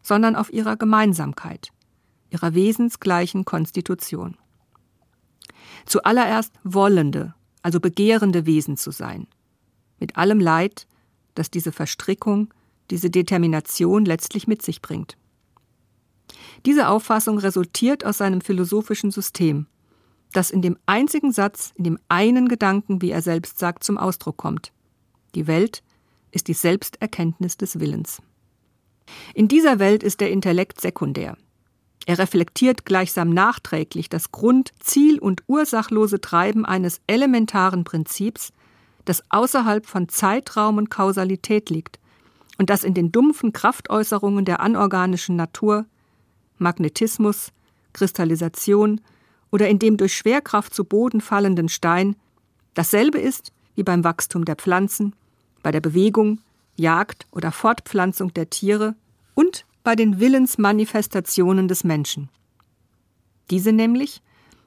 sondern 0.02 0.36
auf 0.36 0.52
ihrer 0.52 0.78
Gemeinsamkeit, 0.78 1.70
ihrer 2.30 2.54
wesensgleichen 2.54 3.46
Konstitution. 3.46 4.38
Zuallererst 5.86 6.54
wollende, 6.64 7.34
also 7.62 7.80
begehrende 7.80 8.46
Wesen 8.46 8.78
zu 8.78 8.92
sein, 8.92 9.28
mit 10.00 10.18
allem 10.18 10.40
Leid, 10.40 10.88
das 11.36 11.52
diese 11.52 11.72
Verstrickung, 11.72 12.54
diese 12.90 13.10
Determination 13.10 14.06
letztlich 14.06 14.48
mit 14.48 14.62
sich 14.62 14.82
bringt. 14.82 15.18
Diese 16.66 16.90
Auffassung 16.90 17.38
resultiert 17.38 18.06
aus 18.06 18.18
seinem 18.18 18.42
philosophischen 18.42 19.12
System, 19.12 19.68
das 20.34 20.52
in 20.52 20.62
dem 20.62 20.78
einzigen 20.86 21.32
Satz, 21.32 21.74
in 21.76 21.84
dem 21.84 22.00
einen 22.10 22.48
Gedanken, 22.48 23.02
wie 23.02 23.12
er 23.12 23.22
selbst 23.22 23.60
sagt, 23.60 23.84
zum 23.84 23.98
Ausdruck 23.98 24.38
kommt. 24.38 24.72
Die 25.36 25.48
Welt 25.48 25.84
ist 26.32 26.48
die 26.48 26.54
Selbsterkenntnis 26.54 27.58
des 27.58 27.80
Willens. 27.80 28.22
In 29.34 29.48
dieser 29.48 29.80
Welt 29.80 30.04
ist 30.04 30.20
der 30.20 30.32
Intellekt 30.32 30.82
sekundär. 30.82 31.38
Er 32.06 32.20
reflektiert 32.20 32.86
gleichsam 32.86 33.30
nachträglich 33.32 34.10
das 34.10 34.32
Grund-, 34.32 34.72
Ziel- 34.80 35.20
und 35.20 35.44
ursachlose 35.48 36.22
Treiben 36.22 36.66
eines 36.66 37.02
elementaren 37.08 37.84
Prinzips, 37.84 38.52
das 39.06 39.24
außerhalb 39.30 39.86
von 39.86 40.10
Zeitraum 40.10 40.78
und 40.78 40.90
Kausalität 40.90 41.70
liegt 41.70 42.00
und 42.58 42.70
das 42.70 42.84
in 42.84 42.94
den 42.94 43.12
dumpfen 43.12 43.54
Kraftäußerungen 43.54 44.46
der 44.46 44.60
anorganischen 44.60 45.36
Natur, 45.36 45.86
Magnetismus, 46.60 47.52
Kristallisation 47.94 49.02
oder 49.52 49.68
in 49.68 49.80
dem 49.80 49.98
durch 49.98 50.16
Schwerkraft 50.16 50.74
zu 50.74 50.84
Boden 50.84 51.22
fallenden 51.22 51.70
Stein 51.70 52.16
dasselbe 52.74 53.20
ist 53.20 53.52
wie 53.76 53.84
beim 53.84 54.04
Wachstum 54.04 54.46
der 54.46 54.56
Pflanzen, 54.56 55.16
bei 55.64 55.72
der 55.72 55.82
Bewegung, 55.82 56.40
Jagd 56.76 57.28
oder 57.32 57.52
Fortpflanzung 57.52 58.34
der 58.34 58.50
Tiere 58.50 58.96
und 59.34 59.66
bei 59.84 59.96
den 59.96 60.20
Willensmanifestationen 60.20 61.68
des 61.68 61.84
Menschen. 61.84 62.30
Diese 63.50 63.72
nämlich, 63.72 64.22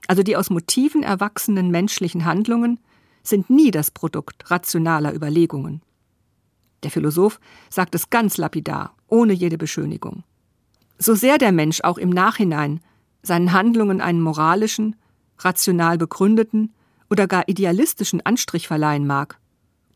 also 0.08 0.22
die 0.22 0.36
aus 0.36 0.50
Motiven 0.50 1.02
erwachsenen 1.02 1.70
menschlichen 1.70 2.24
Handlungen, 2.24 2.80
sind 3.22 3.50
nie 3.50 3.70
das 3.70 3.90
Produkt 3.90 4.50
rationaler 4.50 5.14
Überlegungen. 5.14 5.82
Der 6.82 6.90
Philosoph 6.90 7.38
sagt 7.70 7.94
es 7.94 8.10
ganz 8.10 8.36
lapidar, 8.36 8.94
ohne 9.06 9.32
jede 9.32 9.56
Beschönigung. 9.56 10.24
So 11.02 11.16
sehr 11.16 11.36
der 11.36 11.50
Mensch 11.50 11.80
auch 11.80 11.98
im 11.98 12.10
Nachhinein 12.10 12.78
seinen 13.24 13.52
Handlungen 13.52 14.00
einen 14.00 14.20
moralischen, 14.20 14.94
rational 15.36 15.98
begründeten 15.98 16.72
oder 17.10 17.26
gar 17.26 17.48
idealistischen 17.48 18.20
Anstrich 18.24 18.68
verleihen 18.68 19.04
mag, 19.04 19.40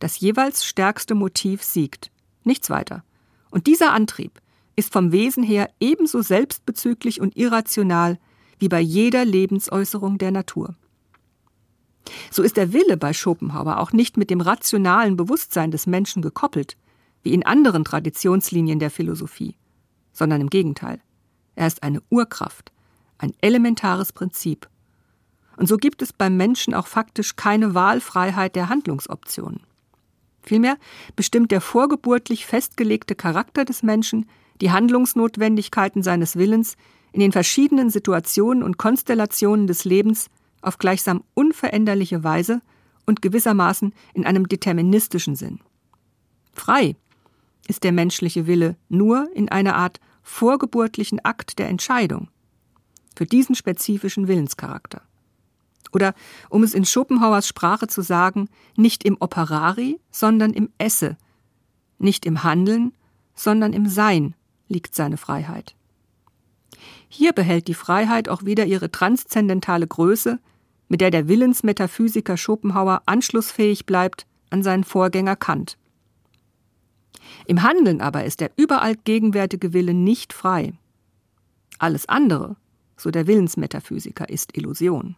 das 0.00 0.18
jeweils 0.18 0.64
stärkste 0.64 1.14
Motiv 1.14 1.62
siegt, 1.62 2.10
nichts 2.42 2.70
weiter. 2.70 3.04
Und 3.50 3.68
dieser 3.68 3.92
Antrieb 3.92 4.40
ist 4.74 4.92
vom 4.92 5.12
Wesen 5.12 5.44
her 5.44 5.70
ebenso 5.78 6.22
selbstbezüglich 6.22 7.20
und 7.20 7.36
irrational 7.36 8.18
wie 8.58 8.68
bei 8.68 8.80
jeder 8.80 9.24
Lebensäußerung 9.24 10.18
der 10.18 10.32
Natur. 10.32 10.74
So 12.32 12.42
ist 12.42 12.56
der 12.56 12.72
Wille 12.72 12.96
bei 12.96 13.12
Schopenhauer 13.12 13.78
auch 13.78 13.92
nicht 13.92 14.16
mit 14.16 14.28
dem 14.28 14.40
rationalen 14.40 15.16
Bewusstsein 15.16 15.70
des 15.70 15.86
Menschen 15.86 16.20
gekoppelt, 16.20 16.76
wie 17.22 17.32
in 17.32 17.46
anderen 17.46 17.84
Traditionslinien 17.84 18.80
der 18.80 18.90
Philosophie, 18.90 19.54
sondern 20.16 20.40
im 20.40 20.50
Gegenteil. 20.50 21.00
Er 21.54 21.66
ist 21.66 21.82
eine 21.82 22.02
Urkraft, 22.10 22.72
ein 23.18 23.32
elementares 23.40 24.12
Prinzip. 24.12 24.68
Und 25.56 25.68
so 25.68 25.76
gibt 25.76 26.02
es 26.02 26.12
beim 26.12 26.36
Menschen 26.36 26.74
auch 26.74 26.86
faktisch 26.86 27.36
keine 27.36 27.74
Wahlfreiheit 27.74 28.56
der 28.56 28.68
Handlungsoptionen. 28.68 29.60
Vielmehr 30.42 30.76
bestimmt 31.16 31.50
der 31.50 31.60
vorgeburtlich 31.60 32.46
festgelegte 32.46 33.14
Charakter 33.14 33.64
des 33.64 33.82
Menschen 33.82 34.26
die 34.60 34.70
Handlungsnotwendigkeiten 34.70 36.02
seines 36.02 36.36
Willens 36.36 36.76
in 37.12 37.20
den 37.20 37.32
verschiedenen 37.32 37.90
Situationen 37.90 38.62
und 38.62 38.78
Konstellationen 38.78 39.66
des 39.66 39.84
Lebens 39.84 40.28
auf 40.62 40.78
gleichsam 40.78 41.24
unveränderliche 41.34 42.24
Weise 42.24 42.60
und 43.06 43.22
gewissermaßen 43.22 43.94
in 44.14 44.26
einem 44.26 44.48
deterministischen 44.48 45.36
Sinn. 45.36 45.60
Frei 46.52 46.96
ist 47.68 47.84
der 47.84 47.92
menschliche 47.92 48.46
Wille 48.46 48.76
nur 48.88 49.28
in 49.34 49.48
einer 49.48 49.76
Art 49.76 50.00
vorgeburtlichen 50.22 51.24
Akt 51.24 51.58
der 51.58 51.68
Entscheidung 51.68 52.28
für 53.16 53.26
diesen 53.26 53.54
spezifischen 53.54 54.28
Willenscharakter. 54.28 55.02
Oder, 55.92 56.14
um 56.50 56.62
es 56.62 56.74
in 56.74 56.84
Schopenhauers 56.84 57.48
Sprache 57.48 57.86
zu 57.86 58.02
sagen, 58.02 58.48
nicht 58.76 59.04
im 59.04 59.16
Operari, 59.20 59.98
sondern 60.10 60.52
im 60.52 60.70
Esse. 60.78 61.16
Nicht 61.98 62.26
im 62.26 62.42
Handeln, 62.42 62.92
sondern 63.34 63.72
im 63.72 63.86
Sein 63.86 64.34
liegt 64.68 64.94
seine 64.94 65.16
Freiheit. 65.16 65.74
Hier 67.08 67.32
behält 67.32 67.68
die 67.68 67.74
Freiheit 67.74 68.28
auch 68.28 68.44
wieder 68.44 68.66
ihre 68.66 68.90
transzendentale 68.90 69.86
Größe, 69.86 70.38
mit 70.88 71.00
der 71.00 71.10
der 71.10 71.28
Willensmetaphysiker 71.28 72.36
Schopenhauer 72.36 73.02
anschlussfähig 73.06 73.86
bleibt 73.86 74.26
an 74.50 74.62
seinen 74.62 74.84
Vorgänger 74.84 75.36
Kant. 75.36 75.78
Im 77.46 77.62
Handeln 77.62 78.00
aber 78.00 78.24
ist 78.24 78.40
der 78.40 78.50
überall 78.56 78.96
gegenwärtige 78.96 79.72
Wille 79.72 79.94
nicht 79.94 80.32
frei. 80.32 80.72
Alles 81.78 82.08
andere, 82.08 82.56
so 82.96 83.10
der 83.10 83.26
Willensmetaphysiker, 83.26 84.28
ist 84.28 84.56
Illusion. 84.56 85.16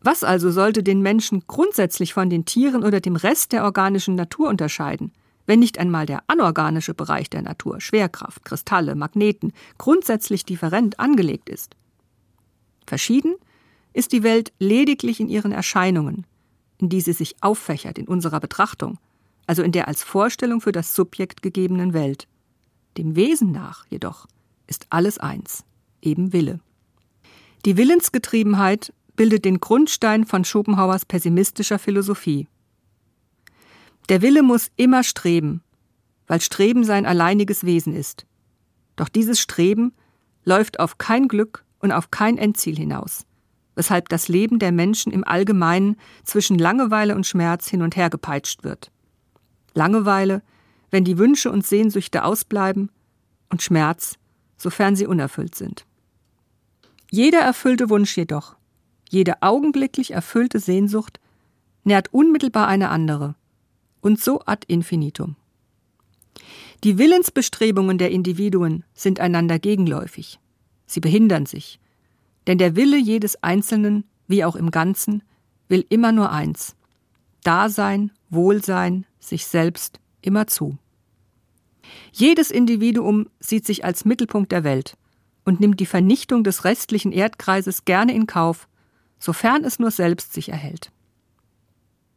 Was 0.00 0.22
also 0.22 0.50
sollte 0.50 0.82
den 0.82 1.00
Menschen 1.00 1.44
grundsätzlich 1.46 2.12
von 2.12 2.30
den 2.30 2.44
Tieren 2.44 2.84
oder 2.84 3.00
dem 3.00 3.16
Rest 3.16 3.52
der 3.52 3.64
organischen 3.64 4.14
Natur 4.14 4.48
unterscheiden, 4.48 5.12
wenn 5.46 5.60
nicht 5.60 5.78
einmal 5.78 6.04
der 6.04 6.22
anorganische 6.26 6.94
Bereich 6.94 7.30
der 7.30 7.42
Natur, 7.42 7.80
Schwerkraft, 7.80 8.44
Kristalle, 8.44 8.94
Magneten, 8.94 9.52
grundsätzlich 9.78 10.44
different 10.44 11.00
angelegt 11.00 11.48
ist? 11.48 11.74
Verschieden 12.86 13.34
ist 13.92 14.12
die 14.12 14.22
Welt 14.22 14.52
lediglich 14.58 15.20
in 15.20 15.28
ihren 15.28 15.52
Erscheinungen, 15.52 16.26
in 16.76 16.90
die 16.90 17.00
sie 17.00 17.14
sich 17.14 17.36
auffächert 17.40 17.98
in 17.98 18.06
unserer 18.06 18.40
Betrachtung, 18.40 18.98
also 19.48 19.62
in 19.62 19.72
der 19.72 19.88
als 19.88 20.04
Vorstellung 20.04 20.60
für 20.60 20.72
das 20.72 20.94
Subjekt 20.94 21.42
gegebenen 21.42 21.94
Welt. 21.94 22.28
Dem 22.98 23.16
Wesen 23.16 23.50
nach 23.50 23.86
jedoch 23.88 24.26
ist 24.66 24.86
alles 24.90 25.18
eins, 25.18 25.64
eben 26.02 26.32
Wille. 26.34 26.60
Die 27.64 27.78
Willensgetriebenheit 27.78 28.92
bildet 29.16 29.46
den 29.46 29.58
Grundstein 29.58 30.26
von 30.26 30.44
Schopenhauers 30.44 31.06
pessimistischer 31.06 31.78
Philosophie. 31.78 32.46
Der 34.10 34.20
Wille 34.20 34.42
muss 34.42 34.70
immer 34.76 35.02
streben, 35.02 35.62
weil 36.26 36.42
Streben 36.42 36.84
sein 36.84 37.06
alleiniges 37.06 37.64
Wesen 37.64 37.94
ist. 37.94 38.26
Doch 38.96 39.08
dieses 39.08 39.40
Streben 39.40 39.94
läuft 40.44 40.78
auf 40.78 40.98
kein 40.98 41.26
Glück 41.26 41.64
und 41.78 41.90
auf 41.90 42.10
kein 42.10 42.36
Endziel 42.36 42.76
hinaus, 42.76 43.24
weshalb 43.76 44.10
das 44.10 44.28
Leben 44.28 44.58
der 44.58 44.72
Menschen 44.72 45.10
im 45.10 45.24
Allgemeinen 45.24 45.96
zwischen 46.22 46.58
Langeweile 46.58 47.14
und 47.14 47.26
Schmerz 47.26 47.66
hin 47.66 47.80
und 47.80 47.96
her 47.96 48.10
gepeitscht 48.10 48.62
wird. 48.62 48.90
Langeweile, 49.74 50.42
wenn 50.90 51.04
die 51.04 51.18
Wünsche 51.18 51.50
und 51.50 51.66
Sehnsüchte 51.66 52.24
ausbleiben, 52.24 52.90
und 53.50 53.62
Schmerz, 53.62 54.18
sofern 54.56 54.94
sie 54.94 55.06
unerfüllt 55.06 55.54
sind. 55.54 55.86
Jeder 57.10 57.38
erfüllte 57.38 57.88
Wunsch 57.88 58.16
jedoch 58.16 58.58
jede 59.10 59.42
augenblicklich 59.42 60.12
erfüllte 60.12 60.58
Sehnsucht 60.58 61.20
nährt 61.84 62.12
unmittelbar 62.12 62.68
eine 62.68 62.90
andere, 62.90 63.34
und 64.00 64.20
so 64.20 64.42
ad 64.44 64.64
infinitum. 64.68 65.36
Die 66.84 66.98
Willensbestrebungen 66.98 67.98
der 67.98 68.10
Individuen 68.10 68.84
sind 68.94 69.18
einander 69.18 69.58
gegenläufig. 69.58 70.38
Sie 70.86 71.00
behindern 71.00 71.46
sich, 71.46 71.80
denn 72.46 72.58
der 72.58 72.76
Wille 72.76 72.98
jedes 72.98 73.42
Einzelnen, 73.42 74.04
wie 74.26 74.44
auch 74.44 74.56
im 74.56 74.70
Ganzen, 74.70 75.22
will 75.68 75.84
immer 75.88 76.12
nur 76.12 76.30
eins 76.30 76.76
Dasein 77.42 78.10
Wohlsein, 78.30 79.06
sich 79.20 79.46
selbst 79.46 80.00
immer 80.22 80.46
zu. 80.46 80.78
Jedes 82.12 82.50
Individuum 82.50 83.28
sieht 83.40 83.66
sich 83.66 83.84
als 83.84 84.04
Mittelpunkt 84.04 84.52
der 84.52 84.64
Welt 84.64 84.96
und 85.44 85.60
nimmt 85.60 85.80
die 85.80 85.86
Vernichtung 85.86 86.44
des 86.44 86.64
restlichen 86.64 87.12
Erdkreises 87.12 87.84
gerne 87.84 88.12
in 88.14 88.26
Kauf, 88.26 88.68
sofern 89.18 89.64
es 89.64 89.78
nur 89.78 89.90
selbst 89.90 90.32
sich 90.32 90.50
erhält. 90.50 90.90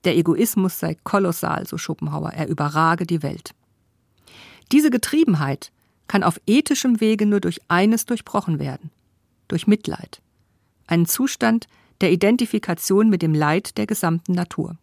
Der 0.04 0.18
Egoismus 0.18 0.80
sei 0.80 0.98
kolossal, 1.04 1.68
so 1.68 1.78
Schopenhauer, 1.78 2.32
er 2.32 2.48
überrage 2.48 3.06
die 3.06 3.24
Welt. 3.24 3.54
Diese 4.72 4.90
Getriebenheit 4.90 5.72
kann 6.08 6.24
auf 6.24 6.42
ethischem 6.48 7.00
Wege 7.00 7.26
nur 7.26 7.40
durch 7.40 7.62
eines 7.68 8.06
durchbrochen 8.06 8.60
werden, 8.60 8.90
durch 9.48 9.68
Mitleid, 9.68 10.22
einen 10.88 11.06
Zustand 11.06 11.68
der 12.02 12.12
Identifikation 12.12 13.10
mit 13.10 13.22
dem 13.22 13.34
Leid 13.34 13.78
der 13.78 13.86
gesamten 13.86 14.34
Natur. 14.34 14.78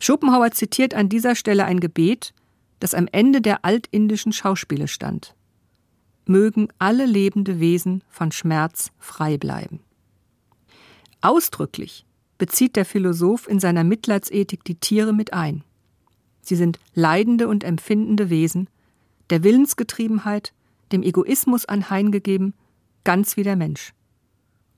Schopenhauer 0.00 0.50
zitiert 0.50 0.94
an 0.94 1.08
dieser 1.08 1.34
Stelle 1.34 1.64
ein 1.64 1.80
Gebet, 1.80 2.32
das 2.80 2.94
am 2.94 3.08
Ende 3.10 3.40
der 3.40 3.64
altindischen 3.64 4.32
Schauspiele 4.32 4.88
stand. 4.88 5.34
Mögen 6.26 6.68
alle 6.78 7.06
lebende 7.06 7.60
Wesen 7.60 8.02
von 8.08 8.32
Schmerz 8.32 8.90
frei 8.98 9.36
bleiben. 9.36 9.80
Ausdrücklich 11.20 12.04
bezieht 12.38 12.76
der 12.76 12.84
Philosoph 12.84 13.48
in 13.48 13.60
seiner 13.60 13.84
Mitleidsethik 13.84 14.64
die 14.64 14.74
Tiere 14.74 15.12
mit 15.12 15.32
ein. 15.32 15.64
Sie 16.42 16.56
sind 16.56 16.78
leidende 16.94 17.48
und 17.48 17.64
empfindende 17.64 18.28
Wesen, 18.28 18.68
der 19.30 19.42
Willensgetriebenheit, 19.42 20.52
dem 20.92 21.02
Egoismus 21.02 21.64
anheimgegeben, 21.64 22.54
ganz 23.04 23.36
wie 23.36 23.42
der 23.42 23.56
Mensch. 23.56 23.94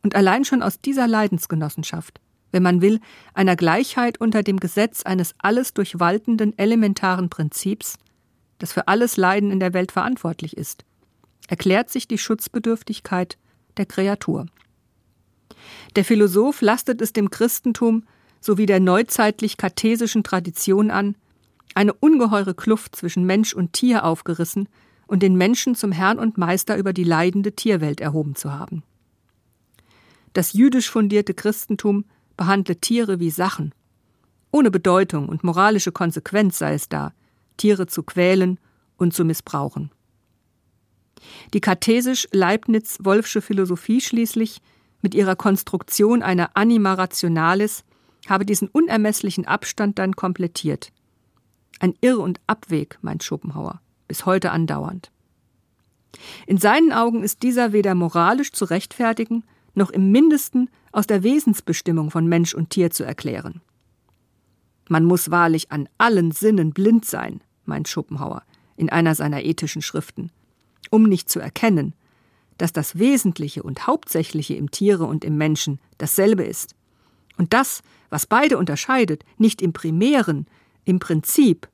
Und 0.02 0.14
allein 0.14 0.44
schon 0.44 0.62
aus 0.62 0.80
dieser 0.80 1.08
Leidensgenossenschaft, 1.08 2.20
wenn 2.56 2.62
man 2.62 2.80
will, 2.80 3.00
einer 3.34 3.54
Gleichheit 3.54 4.18
unter 4.18 4.42
dem 4.42 4.58
Gesetz 4.58 5.02
eines 5.02 5.34
alles 5.36 5.74
durchwaltenden 5.74 6.58
elementaren 6.58 7.28
Prinzips, 7.28 7.98
das 8.56 8.72
für 8.72 8.88
alles 8.88 9.18
Leiden 9.18 9.50
in 9.50 9.60
der 9.60 9.74
Welt 9.74 9.92
verantwortlich 9.92 10.56
ist, 10.56 10.86
erklärt 11.48 11.90
sich 11.90 12.08
die 12.08 12.16
Schutzbedürftigkeit 12.16 13.36
der 13.76 13.84
Kreatur. 13.84 14.46
Der 15.96 16.04
Philosoph 16.06 16.62
lastet 16.62 17.02
es 17.02 17.12
dem 17.12 17.28
Christentum 17.28 18.04
sowie 18.40 18.64
der 18.64 18.80
neuzeitlich-kartesischen 18.80 20.24
Tradition 20.24 20.90
an, 20.90 21.14
eine 21.74 21.92
ungeheure 21.92 22.54
Kluft 22.54 22.96
zwischen 22.96 23.24
Mensch 23.24 23.52
und 23.52 23.74
Tier 23.74 24.02
aufgerissen 24.04 24.66
und 25.06 25.22
den 25.22 25.36
Menschen 25.36 25.74
zum 25.74 25.92
Herrn 25.92 26.18
und 26.18 26.38
Meister 26.38 26.78
über 26.78 26.94
die 26.94 27.04
leidende 27.04 27.52
Tierwelt 27.52 28.00
erhoben 28.00 28.34
zu 28.34 28.54
haben. 28.54 28.82
Das 30.32 30.54
jüdisch 30.54 30.88
fundierte 30.88 31.34
Christentum 31.34 32.06
behandle 32.36 32.76
Tiere 32.76 33.20
wie 33.20 33.30
Sachen. 33.30 33.74
Ohne 34.50 34.70
Bedeutung 34.70 35.28
und 35.28 35.44
moralische 35.44 35.92
Konsequenz 35.92 36.58
sei 36.58 36.74
es 36.74 36.88
da, 36.88 37.12
Tiere 37.56 37.86
zu 37.86 38.02
quälen 38.02 38.58
und 38.96 39.14
zu 39.14 39.24
missbrauchen. 39.24 39.90
Die 41.54 41.60
kartesisch-leibniz-wolfsche 41.60 43.40
Philosophie 43.40 44.00
schließlich 44.00 44.60
mit 45.02 45.14
ihrer 45.14 45.36
Konstruktion 45.36 46.22
einer 46.22 46.50
Anima 46.54 46.94
Rationalis 46.94 47.84
habe 48.28 48.44
diesen 48.44 48.68
unermesslichen 48.68 49.46
Abstand 49.46 49.98
dann 49.98 50.16
komplettiert. 50.16 50.92
Ein 51.78 51.94
Irr- 52.00 52.22
und 52.22 52.40
Abweg, 52.46 52.98
meint 53.02 53.22
Schopenhauer, 53.22 53.80
bis 54.08 54.26
heute 54.26 54.50
andauernd. 54.50 55.10
In 56.46 56.58
seinen 56.58 56.92
Augen 56.92 57.22
ist 57.22 57.42
dieser 57.42 57.72
weder 57.72 57.94
moralisch 57.94 58.52
zu 58.52 58.64
rechtfertigen, 58.64 59.44
noch 59.74 59.90
im 59.90 60.10
mindesten 60.10 60.70
aus 60.96 61.06
der 61.06 61.22
Wesensbestimmung 61.22 62.10
von 62.10 62.26
Mensch 62.26 62.54
und 62.54 62.70
Tier 62.70 62.90
zu 62.90 63.04
erklären. 63.04 63.60
Man 64.88 65.04
muss 65.04 65.30
wahrlich 65.30 65.70
an 65.70 65.90
allen 65.98 66.32
Sinnen 66.32 66.70
blind 66.70 67.04
sein, 67.04 67.42
meint 67.66 67.86
Schopenhauer 67.86 68.42
in 68.78 68.88
einer 68.88 69.14
seiner 69.14 69.44
ethischen 69.44 69.82
Schriften, 69.82 70.32
um 70.88 71.02
nicht 71.02 71.28
zu 71.28 71.38
erkennen, 71.38 71.94
dass 72.56 72.72
das 72.72 72.98
Wesentliche 72.98 73.62
und 73.62 73.86
Hauptsächliche 73.86 74.54
im 74.54 74.70
Tiere 74.70 75.04
und 75.04 75.22
im 75.22 75.36
Menschen 75.36 75.80
dasselbe 75.98 76.44
ist. 76.44 76.74
Und 77.36 77.52
das, 77.52 77.82
was 78.08 78.24
beide 78.24 78.56
unterscheidet, 78.56 79.22
nicht 79.36 79.60
im 79.60 79.74
Primären, 79.74 80.46
im 80.86 80.98
Prinzip, 80.98 81.68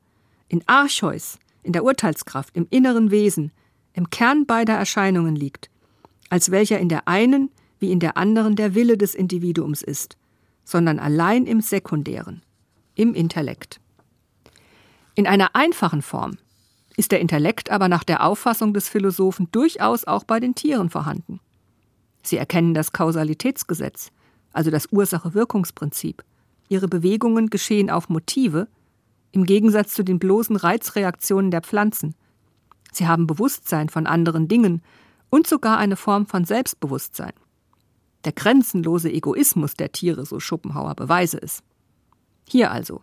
in 0.49 0.67
Archeus, 0.67 1.39
in 1.63 1.73
der 1.73 1.85
Urteilskraft, 1.85 2.57
im 2.57 2.67
inneren 2.71 3.13
Wesen, 3.13 3.53
im 3.93 4.11
Kern 4.11 4.47
beider 4.47 4.75
Erscheinungen 4.75 5.37
liegt, 5.37 5.71
als 6.29 6.51
welcher 6.51 6.81
in 6.81 6.89
der 6.89 7.07
einen 7.07 7.51
wie 7.83 7.93
in 7.93 7.99
der 7.99 8.17
anderen 8.17 8.57
der 8.57 8.75
Wille 8.75 8.97
des 8.97 9.15
Individuums 9.15 9.83
ist, 9.83 10.17
sondern 10.65 10.99
allein 10.99 11.45
im 11.47 11.61
Sekundären, 11.61 12.43
im 12.95 13.13
Intellekt. 13.13 13.81
In 15.15 15.27
einer 15.27 15.55
einfachen 15.55 16.01
Form 16.01 16.39
ist 16.97 17.13
der 17.13 17.21
Intellekt 17.21 17.71
aber 17.71 17.89
nach 17.89 18.05
der 18.05 18.25
Auffassung 18.25 18.73
des 18.73 18.89
Philosophen 18.89 19.49
durchaus 19.51 20.05
auch 20.05 20.25
bei 20.25 20.41
den 20.41 20.55
Tieren 20.55 20.89
vorhanden. 20.89 21.41
Sie 22.23 22.37
erkennen 22.37 22.73
das 22.73 22.93
Kausalitätsgesetz, 22.93 24.11
also 24.53 24.71
das 24.71 24.93
Ursache-Wirkungsprinzip. 24.93 26.23
Ihre 26.69 26.89
Bewegungen 26.89 27.51
geschehen 27.51 27.91
auf 27.91 28.09
Motive, 28.09 28.69
im 29.33 29.45
Gegensatz 29.45 29.95
zu 29.95 30.05
den 30.05 30.19
bloßen 30.19 30.57
Reizreaktionen 30.57 31.51
der 31.51 31.63
Pflanzen. 31.63 32.15
Sie 32.93 33.09
haben 33.09 33.27
Bewusstsein 33.27 33.89
von 33.89 34.07
anderen 34.07 34.47
Dingen 34.47 34.83
und 35.31 35.47
sogar 35.47 35.79
eine 35.79 35.97
Form 35.97 36.27
von 36.27 36.45
Selbstbewusstsein. 36.45 37.33
Der 38.25 38.33
grenzenlose 38.33 39.11
Egoismus 39.11 39.75
der 39.75 39.93
Tiere, 39.93 40.25
so 40.25 40.39
Schopenhauer, 40.41 40.95
beweise 40.95 41.41
es. 41.43 41.63
Hier 42.49 42.71
also 42.71 43.03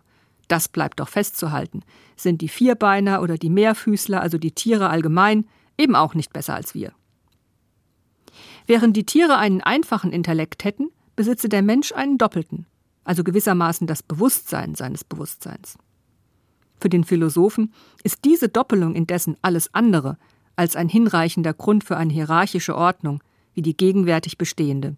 das 0.50 0.66
bleibt 0.66 0.98
doch 0.98 1.08
festzuhalten, 1.08 1.82
sind 2.16 2.40
die 2.40 2.48
Vierbeiner 2.48 3.22
oder 3.22 3.38
die 3.38 3.50
Mehrfüßler, 3.50 4.20
also 4.20 4.36
die 4.36 4.50
Tiere 4.50 4.90
allgemein, 4.90 5.46
eben 5.78 5.94
auch 5.94 6.14
nicht 6.14 6.32
besser 6.32 6.54
als 6.54 6.74
wir. 6.74 6.92
Während 8.66 8.96
die 8.96 9.06
Tiere 9.06 9.38
einen 9.38 9.60
einfachen 9.60 10.12
Intellekt 10.12 10.64
hätten, 10.64 10.90
besitze 11.14 11.48
der 11.48 11.62
Mensch 11.62 11.92
einen 11.92 12.18
doppelten, 12.18 12.66
also 13.04 13.22
gewissermaßen 13.22 13.86
das 13.86 14.02
Bewusstsein 14.02 14.74
seines 14.74 15.04
Bewusstseins. 15.04 15.78
Für 16.80 16.88
den 16.88 17.04
Philosophen 17.04 17.72
ist 18.02 18.24
diese 18.24 18.48
Doppelung 18.48 18.96
indessen 18.96 19.36
alles 19.42 19.72
andere 19.72 20.18
als 20.56 20.74
ein 20.74 20.88
hinreichender 20.88 21.54
Grund 21.54 21.84
für 21.84 21.96
eine 21.96 22.12
hierarchische 22.12 22.74
Ordnung, 22.74 23.22
wie 23.54 23.62
die 23.62 23.76
gegenwärtig 23.76 24.36
bestehende. 24.36 24.96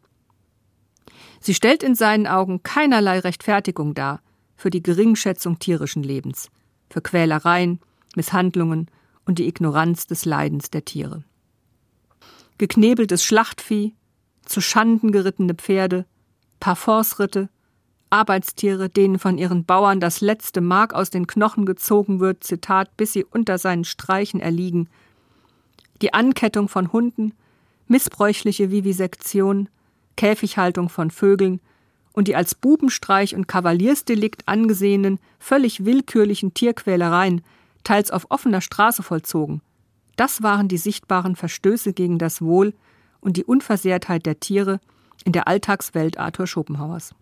Sie 1.41 1.55
stellt 1.55 1.83
in 1.83 1.95
seinen 1.95 2.27
Augen 2.27 2.62
keinerlei 2.62 3.19
Rechtfertigung 3.19 3.95
dar 3.95 4.21
für 4.57 4.71
die 4.71 4.83
Geringschätzung 4.83 5.59
tierischen 5.59 6.03
Lebens, 6.03 6.49
für 6.88 7.01
Quälereien, 7.01 7.81
Misshandlungen 8.15 8.88
und 9.25 9.38
die 9.38 9.49
Ignoranz 9.49 10.07
des 10.07 10.25
Leidens 10.25 10.71
der 10.71 10.85
Tiere. 10.85 11.25
Geknebeltes 12.59 13.25
Schlachtvieh, 13.25 13.95
zu 14.45 14.61
Schanden 14.61 15.12
gerittene 15.12 15.55
Pferde, 15.55 16.07
Parforceritte, 16.61 17.49
Arbeitstiere, 18.11 18.88
denen 18.88 19.19
von 19.19 19.38
ihren 19.38 19.65
Bauern 19.65 19.99
das 19.99 20.21
letzte 20.21 20.61
Mark 20.61 20.93
aus 20.93 21.11
den 21.11 21.27
Knochen 21.27 21.65
gezogen 21.65 22.21
wird, 22.21 22.45
Zitat, 22.45 22.97
bis 22.97 23.15
sie 23.15 23.25
unter 23.25 23.59
seinen 23.59 23.85
Streichen 23.85 24.38
erliegen, 24.38 24.88
die 26.03 26.12
Ankettung 26.12 26.69
von 26.69 26.93
Hunden, 26.93 27.33
missbräuchliche 27.88 28.71
Vivisektion, 28.71 29.69
Käfighaltung 30.16 30.88
von 30.88 31.11
Vögeln 31.11 31.61
und 32.12 32.29
die 32.29 32.37
als 32.37 32.55
Bubenstreich 32.55 33.35
und 33.35 33.48
Kavaliersdelikt 33.48 34.46
angesehenen, 34.46 35.18
völlig 35.38 35.85
willkürlichen 35.85 36.55
Tierquälereien, 36.55 37.42
teils 37.85 38.11
auf 38.11 38.27
offener 38.31 38.61
Straße 38.61 39.03
vollzogen. 39.03 39.62
Das 40.16 40.42
waren 40.42 40.68
die 40.68 40.79
sichtbaren 40.79 41.37
Verstöße 41.37 41.92
gegen 41.92 42.18
das 42.18 42.42
Wohl 42.42 42.75
und 43.20 43.37
die 43.37 43.44
Unversehrtheit 43.44 44.27
der 44.27 44.40
Tiere 44.40 44.81
in 45.25 45.33
der 45.33 45.48
Alltagswelt 45.48 46.18
Arthur 46.18 46.46
Schopenhauers. 46.46 47.14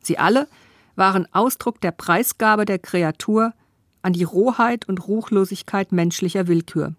Sie 0.00 0.18
alle 0.18 0.48
waren 0.94 1.26
Ausdruck 1.32 1.80
der 1.80 1.90
Preisgabe 1.90 2.64
der 2.64 2.78
Kreatur 2.78 3.52
an 4.02 4.12
die 4.12 4.24
Rohheit 4.24 4.88
und 4.88 5.06
Ruchlosigkeit 5.08 5.92
menschlicher 5.92 6.46
Willkür. 6.46 6.94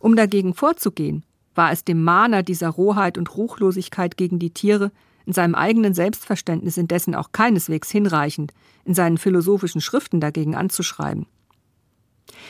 Um 0.00 0.16
dagegen 0.16 0.54
vorzugehen, 0.54 1.24
war 1.54 1.72
es 1.72 1.84
dem 1.84 2.02
Mahner 2.02 2.42
dieser 2.42 2.68
Rohheit 2.68 3.18
und 3.18 3.36
Ruchlosigkeit 3.36 4.16
gegen 4.16 4.38
die 4.38 4.50
Tiere 4.50 4.90
in 5.26 5.32
seinem 5.32 5.54
eigenen 5.54 5.94
Selbstverständnis 5.94 6.76
indessen 6.76 7.14
auch 7.14 7.32
keineswegs 7.32 7.90
hinreichend, 7.90 8.52
in 8.84 8.94
seinen 8.94 9.18
philosophischen 9.18 9.80
Schriften 9.80 10.20
dagegen 10.20 10.54
anzuschreiben. 10.56 11.26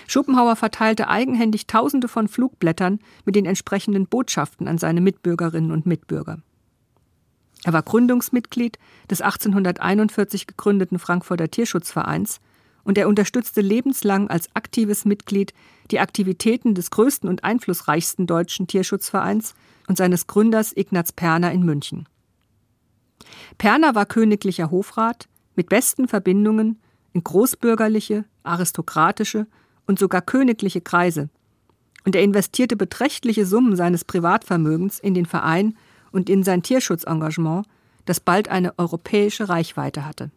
Schopenhauer 0.06 0.56
verteilte 0.56 1.08
eigenhändig 1.08 1.66
Tausende 1.66 2.08
von 2.08 2.28
Flugblättern 2.28 3.00
mit 3.24 3.34
den 3.34 3.46
entsprechenden 3.46 4.06
Botschaften 4.06 4.68
an 4.68 4.78
seine 4.78 5.00
Mitbürgerinnen 5.00 5.72
und 5.72 5.86
Mitbürger. 5.86 6.38
Er 7.64 7.72
war 7.72 7.82
Gründungsmitglied 7.82 8.78
des 9.10 9.20
1841 9.20 10.46
gegründeten 10.46 10.98
Frankfurter 10.98 11.50
Tierschutzvereins 11.50 12.40
und 12.84 12.98
er 12.98 13.08
unterstützte 13.08 13.60
lebenslang 13.60 14.28
als 14.28 14.48
aktives 14.54 15.04
Mitglied 15.04 15.54
die 15.92 16.00
Aktivitäten 16.00 16.74
des 16.74 16.90
größten 16.90 17.28
und 17.28 17.44
einflussreichsten 17.44 18.26
deutschen 18.26 18.66
Tierschutzvereins 18.66 19.54
und 19.86 19.96
seines 19.96 20.26
Gründers 20.26 20.72
Ignaz 20.74 21.12
Perner 21.12 21.52
in 21.52 21.62
München. 21.62 22.08
Perner 23.58 23.94
war 23.94 24.06
königlicher 24.06 24.70
Hofrat, 24.70 25.28
mit 25.54 25.68
besten 25.68 26.08
Verbindungen 26.08 26.80
in 27.12 27.22
großbürgerliche, 27.22 28.24
aristokratische 28.42 29.46
und 29.86 29.98
sogar 29.98 30.22
königliche 30.22 30.80
Kreise. 30.80 31.28
Und 32.04 32.16
er 32.16 32.22
investierte 32.22 32.76
beträchtliche 32.76 33.46
Summen 33.46 33.76
seines 33.76 34.04
Privatvermögens 34.04 34.98
in 34.98 35.14
den 35.14 35.26
Verein 35.26 35.76
und 36.10 36.30
in 36.30 36.42
sein 36.42 36.62
Tierschutzengagement, 36.62 37.66
das 38.06 38.18
bald 38.18 38.48
eine 38.48 38.78
europäische 38.78 39.48
Reichweite 39.48 40.04
hatte. 40.04 40.30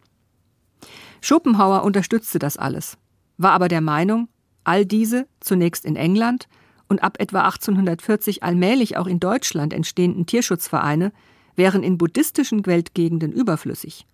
Schopenhauer 1.20 1.82
unterstützte 1.82 2.38
das 2.38 2.56
alles, 2.56 2.98
war 3.38 3.52
aber 3.52 3.68
der 3.68 3.80
Meinung, 3.80 4.28
all 4.66 4.84
diese, 4.84 5.26
zunächst 5.40 5.84
in 5.84 5.96
England 5.96 6.48
und 6.88 7.02
ab 7.02 7.16
etwa 7.20 7.42
1840 7.42 8.42
allmählich 8.42 8.96
auch 8.96 9.06
in 9.06 9.20
Deutschland 9.20 9.72
entstehenden 9.72 10.26
Tierschutzvereine, 10.26 11.12
wären 11.54 11.82
in 11.82 11.98
buddhistischen 11.98 12.66
Weltgegenden 12.66 13.32
überflüssig 13.32 14.06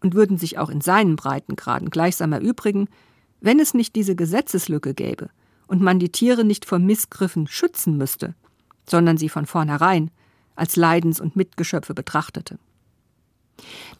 und 0.00 0.14
würden 0.14 0.38
sich 0.38 0.58
auch 0.58 0.70
in 0.70 0.80
seinen 0.80 1.16
Breitengraden 1.16 1.90
gleichsam 1.90 2.32
erübrigen, 2.32 2.88
wenn 3.40 3.60
es 3.60 3.74
nicht 3.74 3.94
diese 3.94 4.16
Gesetzeslücke 4.16 4.94
gäbe 4.94 5.30
und 5.66 5.82
man 5.82 5.98
die 5.98 6.10
Tiere 6.10 6.44
nicht 6.44 6.64
vor 6.64 6.78
Missgriffen 6.78 7.46
schützen 7.46 7.96
müsste, 7.96 8.34
sondern 8.88 9.18
sie 9.18 9.28
von 9.28 9.46
vornherein 9.46 10.10
als 10.56 10.76
Leidens- 10.76 11.20
und 11.20 11.36
Mitgeschöpfe 11.36 11.94
betrachtete. 11.94 12.58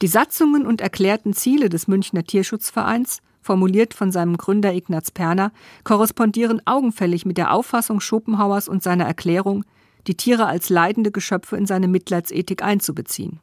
Die 0.00 0.08
Satzungen 0.08 0.66
und 0.66 0.80
erklärten 0.80 1.34
Ziele 1.34 1.68
des 1.68 1.86
Münchner 1.88 2.24
Tierschutzvereins, 2.24 3.20
formuliert 3.50 3.94
von 3.94 4.12
seinem 4.12 4.36
Gründer 4.36 4.72
Ignaz 4.72 5.10
Perner, 5.10 5.50
korrespondieren 5.82 6.62
augenfällig 6.66 7.26
mit 7.26 7.36
der 7.36 7.52
Auffassung 7.52 7.98
Schopenhauers 7.98 8.68
und 8.68 8.80
seiner 8.80 9.06
Erklärung, 9.06 9.64
die 10.06 10.16
Tiere 10.16 10.46
als 10.46 10.68
leidende 10.68 11.10
Geschöpfe 11.10 11.56
in 11.56 11.66
seine 11.66 11.88
Mitleidsethik 11.88 12.62
einzubeziehen. 12.62 13.40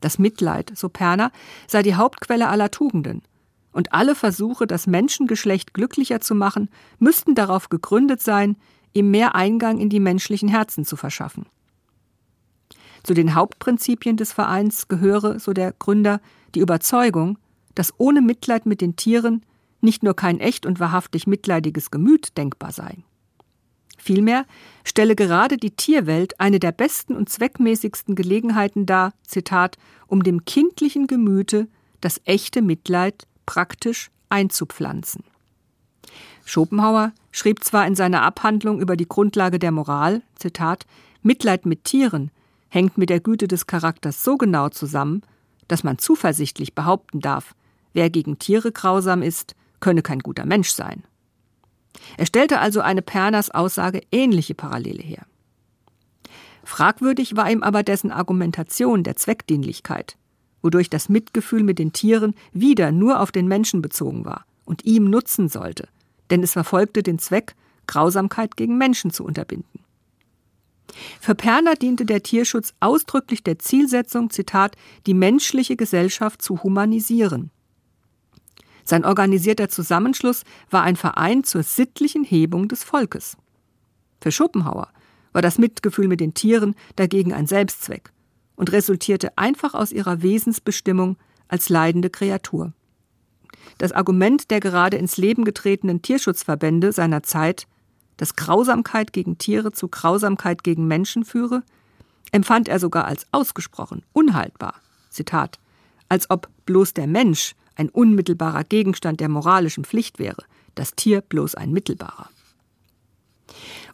Das 0.00 0.20
Mitleid, 0.20 0.70
so 0.76 0.88
Perner, 0.88 1.32
sei 1.66 1.82
die 1.82 1.96
Hauptquelle 1.96 2.46
aller 2.46 2.70
Tugenden, 2.70 3.22
und 3.72 3.92
alle 3.92 4.14
Versuche, 4.14 4.68
das 4.68 4.86
Menschengeschlecht 4.86 5.74
glücklicher 5.74 6.20
zu 6.20 6.36
machen, 6.36 6.68
müssten 7.00 7.34
darauf 7.34 7.68
gegründet 7.68 8.22
sein, 8.22 8.54
ihm 8.92 9.10
mehr 9.10 9.34
Eingang 9.34 9.80
in 9.80 9.88
die 9.88 9.98
menschlichen 9.98 10.48
Herzen 10.48 10.84
zu 10.84 10.94
verschaffen. 10.94 11.46
Zu 13.02 13.12
den 13.12 13.34
Hauptprinzipien 13.34 14.16
des 14.16 14.32
Vereins 14.32 14.86
gehöre, 14.86 15.40
so 15.40 15.52
der 15.52 15.72
Gründer, 15.72 16.20
die 16.54 16.60
Überzeugung, 16.60 17.38
dass 17.76 17.94
ohne 17.98 18.20
Mitleid 18.20 18.66
mit 18.66 18.80
den 18.80 18.96
Tieren 18.96 19.44
nicht 19.80 20.02
nur 20.02 20.16
kein 20.16 20.40
echt 20.40 20.66
und 20.66 20.80
wahrhaftig 20.80 21.28
mitleidiges 21.28 21.92
Gemüt 21.92 22.36
denkbar 22.36 22.72
sei. 22.72 23.04
Vielmehr 23.98 24.46
stelle 24.84 25.14
gerade 25.14 25.56
die 25.56 25.70
Tierwelt 25.70 26.40
eine 26.40 26.58
der 26.58 26.72
besten 26.72 27.14
und 27.14 27.28
zweckmäßigsten 27.28 28.14
Gelegenheiten 28.14 28.86
dar, 28.86 29.12
Zitat, 29.22 29.78
um 30.06 30.22
dem 30.22 30.44
kindlichen 30.44 31.06
Gemüte 31.06 31.68
das 32.00 32.20
echte 32.24 32.62
Mitleid 32.62 33.26
praktisch 33.46 34.10
einzupflanzen. 34.28 35.24
Schopenhauer 36.44 37.12
schrieb 37.32 37.64
zwar 37.64 37.86
in 37.86 37.96
seiner 37.96 38.22
Abhandlung 38.22 38.80
über 38.80 38.96
die 38.96 39.08
Grundlage 39.08 39.58
der 39.58 39.72
Moral, 39.72 40.22
Zitat, 40.36 40.86
Mitleid 41.22 41.66
mit 41.66 41.84
Tieren 41.84 42.30
hängt 42.68 42.98
mit 42.98 43.10
der 43.10 43.20
Güte 43.20 43.48
des 43.48 43.66
Charakters 43.66 44.22
so 44.22 44.36
genau 44.36 44.68
zusammen, 44.68 45.22
dass 45.68 45.82
man 45.82 45.98
zuversichtlich 45.98 46.74
behaupten 46.74 47.20
darf, 47.20 47.54
wer 47.96 48.10
gegen 48.10 48.38
Tiere 48.38 48.70
grausam 48.70 49.22
ist, 49.22 49.56
könne 49.80 50.02
kein 50.02 50.20
guter 50.20 50.44
Mensch 50.44 50.70
sein. 50.70 51.02
Er 52.18 52.26
stellte 52.26 52.60
also 52.60 52.80
eine 52.80 53.02
Perners 53.02 53.50
Aussage 53.50 54.02
ähnliche 54.12 54.54
Parallele 54.54 55.02
her. 55.02 55.26
Fragwürdig 56.62 57.36
war 57.36 57.50
ihm 57.50 57.62
aber 57.62 57.82
dessen 57.82 58.10
Argumentation 58.10 59.02
der 59.02 59.16
Zweckdienlichkeit, 59.16 60.16
wodurch 60.62 60.90
das 60.90 61.08
Mitgefühl 61.08 61.62
mit 61.62 61.78
den 61.78 61.92
Tieren 61.92 62.34
wieder 62.52 62.92
nur 62.92 63.20
auf 63.20 63.32
den 63.32 63.48
Menschen 63.48 63.80
bezogen 63.82 64.24
war 64.24 64.44
und 64.64 64.84
ihm 64.84 65.08
nutzen 65.08 65.48
sollte, 65.48 65.88
denn 66.30 66.42
es 66.42 66.52
verfolgte 66.52 67.02
den 67.02 67.18
Zweck, 67.18 67.54
Grausamkeit 67.86 68.56
gegen 68.56 68.76
Menschen 68.76 69.10
zu 69.10 69.24
unterbinden. 69.24 69.80
Für 71.20 71.34
Perner 71.34 71.76
diente 71.76 72.04
der 72.04 72.22
Tierschutz 72.22 72.74
ausdrücklich 72.80 73.42
der 73.42 73.58
Zielsetzung, 73.58 74.30
Zitat, 74.30 74.76
die 75.06 75.14
menschliche 75.14 75.76
Gesellschaft 75.76 76.42
zu 76.42 76.62
humanisieren. 76.62 77.50
Sein 78.86 79.04
organisierter 79.04 79.68
Zusammenschluss 79.68 80.44
war 80.70 80.82
ein 80.82 80.94
Verein 80.94 81.42
zur 81.42 81.64
sittlichen 81.64 82.22
Hebung 82.22 82.68
des 82.68 82.84
Volkes. 82.84 83.36
Für 84.20 84.30
Schopenhauer 84.30 84.88
war 85.32 85.42
das 85.42 85.58
Mitgefühl 85.58 86.06
mit 86.06 86.20
den 86.20 86.34
Tieren 86.34 86.76
dagegen 86.94 87.34
ein 87.34 87.48
Selbstzweck 87.48 88.12
und 88.54 88.70
resultierte 88.72 89.36
einfach 89.36 89.74
aus 89.74 89.90
ihrer 89.90 90.22
Wesensbestimmung 90.22 91.18
als 91.48 91.68
leidende 91.68 92.10
Kreatur. 92.10 92.72
Das 93.78 93.90
Argument 93.90 94.50
der 94.52 94.60
gerade 94.60 94.96
ins 94.96 95.16
Leben 95.16 95.44
getretenen 95.44 96.00
Tierschutzverbände 96.00 96.92
seiner 96.92 97.24
Zeit, 97.24 97.66
dass 98.16 98.36
Grausamkeit 98.36 99.12
gegen 99.12 99.36
Tiere 99.36 99.72
zu 99.72 99.88
Grausamkeit 99.88 100.62
gegen 100.62 100.86
Menschen 100.86 101.24
führe, 101.24 101.64
empfand 102.30 102.68
er 102.68 102.78
sogar 102.78 103.04
als 103.06 103.26
ausgesprochen 103.32 104.04
unhaltbar. 104.12 104.76
Zitat, 105.10 105.58
als 106.08 106.30
ob 106.30 106.48
bloß 106.66 106.94
der 106.94 107.08
Mensch 107.08 107.54
ein 107.76 107.88
unmittelbarer 107.88 108.64
Gegenstand 108.64 109.20
der 109.20 109.28
moralischen 109.28 109.84
Pflicht 109.84 110.18
wäre, 110.18 110.44
das 110.74 110.94
Tier 110.94 111.20
bloß 111.20 111.54
ein 111.54 111.72
mittelbarer. 111.72 112.28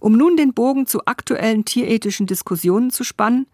Um 0.00 0.16
nun 0.16 0.36
den 0.36 0.54
Bogen 0.54 0.86
zu 0.86 1.04
aktuellen 1.06 1.64
tierethischen 1.64 2.26
Diskussionen 2.26 2.90
zu 2.90 3.04
spannen, 3.04 3.46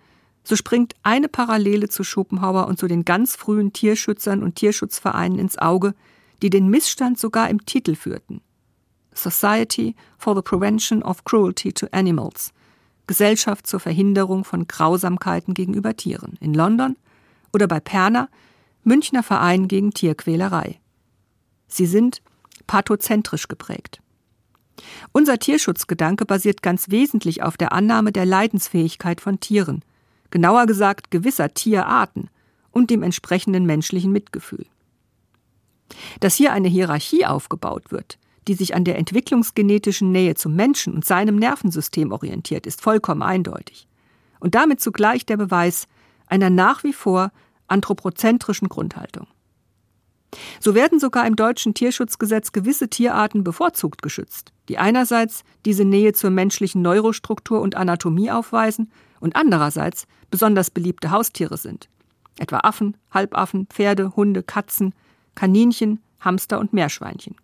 so 0.44 0.56
springt 0.56 0.94
eine 1.02 1.28
Parallele 1.28 1.88
zu 1.88 2.04
Schopenhauer 2.04 2.68
und 2.68 2.78
zu 2.78 2.86
den 2.86 3.04
ganz 3.04 3.36
frühen 3.36 3.72
Tierschützern 3.72 4.42
und 4.42 4.54
Tierschutzvereinen 4.54 5.38
ins 5.38 5.58
Auge, 5.58 5.94
die 6.42 6.50
den 6.50 6.68
Missstand 6.68 7.18
sogar 7.18 7.50
im 7.50 7.66
Titel 7.66 7.94
führten. 7.94 8.40
Society 9.12 9.94
for 10.16 10.34
the 10.34 10.42
Prevention 10.42 11.02
of 11.02 11.24
Cruelty 11.24 11.72
to 11.72 11.86
Animals, 11.90 12.52
Gesellschaft 13.06 13.66
zur 13.66 13.80
Verhinderung 13.80 14.44
von 14.44 14.68
Grausamkeiten 14.68 15.54
gegenüber 15.54 15.96
Tieren 15.96 16.38
in 16.40 16.54
London 16.54 16.96
oder 17.52 17.66
bei 17.66 17.80
Perner 17.80 18.28
Münchner 18.84 19.22
Verein 19.22 19.68
gegen 19.68 19.92
Tierquälerei. 19.92 20.80
Sie 21.66 21.86
sind 21.86 22.22
pathozentrisch 22.66 23.48
geprägt. 23.48 24.00
Unser 25.12 25.38
Tierschutzgedanke 25.38 26.24
basiert 26.24 26.62
ganz 26.62 26.90
wesentlich 26.90 27.42
auf 27.42 27.56
der 27.56 27.72
Annahme 27.72 28.12
der 28.12 28.26
Leidensfähigkeit 28.26 29.20
von 29.20 29.40
Tieren, 29.40 29.84
genauer 30.30 30.66
gesagt 30.66 31.10
gewisser 31.10 31.52
Tierarten 31.52 32.30
und 32.70 32.90
dem 32.90 33.02
entsprechenden 33.02 33.66
menschlichen 33.66 34.12
Mitgefühl. 34.12 34.66
Dass 36.20 36.34
hier 36.34 36.52
eine 36.52 36.68
Hierarchie 36.68 37.26
aufgebaut 37.26 37.90
wird, 37.90 38.18
die 38.46 38.54
sich 38.54 38.74
an 38.74 38.84
der 38.84 38.98
entwicklungsgenetischen 38.98 40.12
Nähe 40.12 40.34
zum 40.34 40.54
Menschen 40.54 40.94
und 40.94 41.04
seinem 41.04 41.36
Nervensystem 41.36 42.12
orientiert, 42.12 42.66
ist 42.66 42.80
vollkommen 42.80 43.22
eindeutig. 43.22 43.86
Und 44.40 44.54
damit 44.54 44.80
zugleich 44.80 45.26
der 45.26 45.36
Beweis 45.36 45.86
einer 46.26 46.50
nach 46.50 46.84
wie 46.84 46.92
vor 46.92 47.32
anthropozentrischen 47.68 48.68
Grundhaltung. 48.68 49.26
So 50.60 50.74
werden 50.74 51.00
sogar 51.00 51.26
im 51.26 51.36
deutschen 51.36 51.74
Tierschutzgesetz 51.74 52.52
gewisse 52.52 52.88
Tierarten 52.88 53.44
bevorzugt 53.44 54.02
geschützt, 54.02 54.52
die 54.68 54.78
einerseits 54.78 55.42
diese 55.64 55.84
Nähe 55.84 56.12
zur 56.12 56.30
menschlichen 56.30 56.82
Neurostruktur 56.82 57.60
und 57.60 57.76
Anatomie 57.76 58.30
aufweisen 58.30 58.90
und 59.20 59.36
andererseits 59.36 60.06
besonders 60.30 60.70
beliebte 60.70 61.10
Haustiere 61.10 61.56
sind, 61.56 61.88
etwa 62.38 62.58
Affen, 62.58 62.96
Halbaffen, 63.10 63.66
Pferde, 63.68 64.14
Hunde, 64.16 64.42
Katzen, 64.42 64.94
Kaninchen, 65.34 66.00
Hamster 66.20 66.58
und 66.58 66.72
Meerschweinchen. 66.72 67.36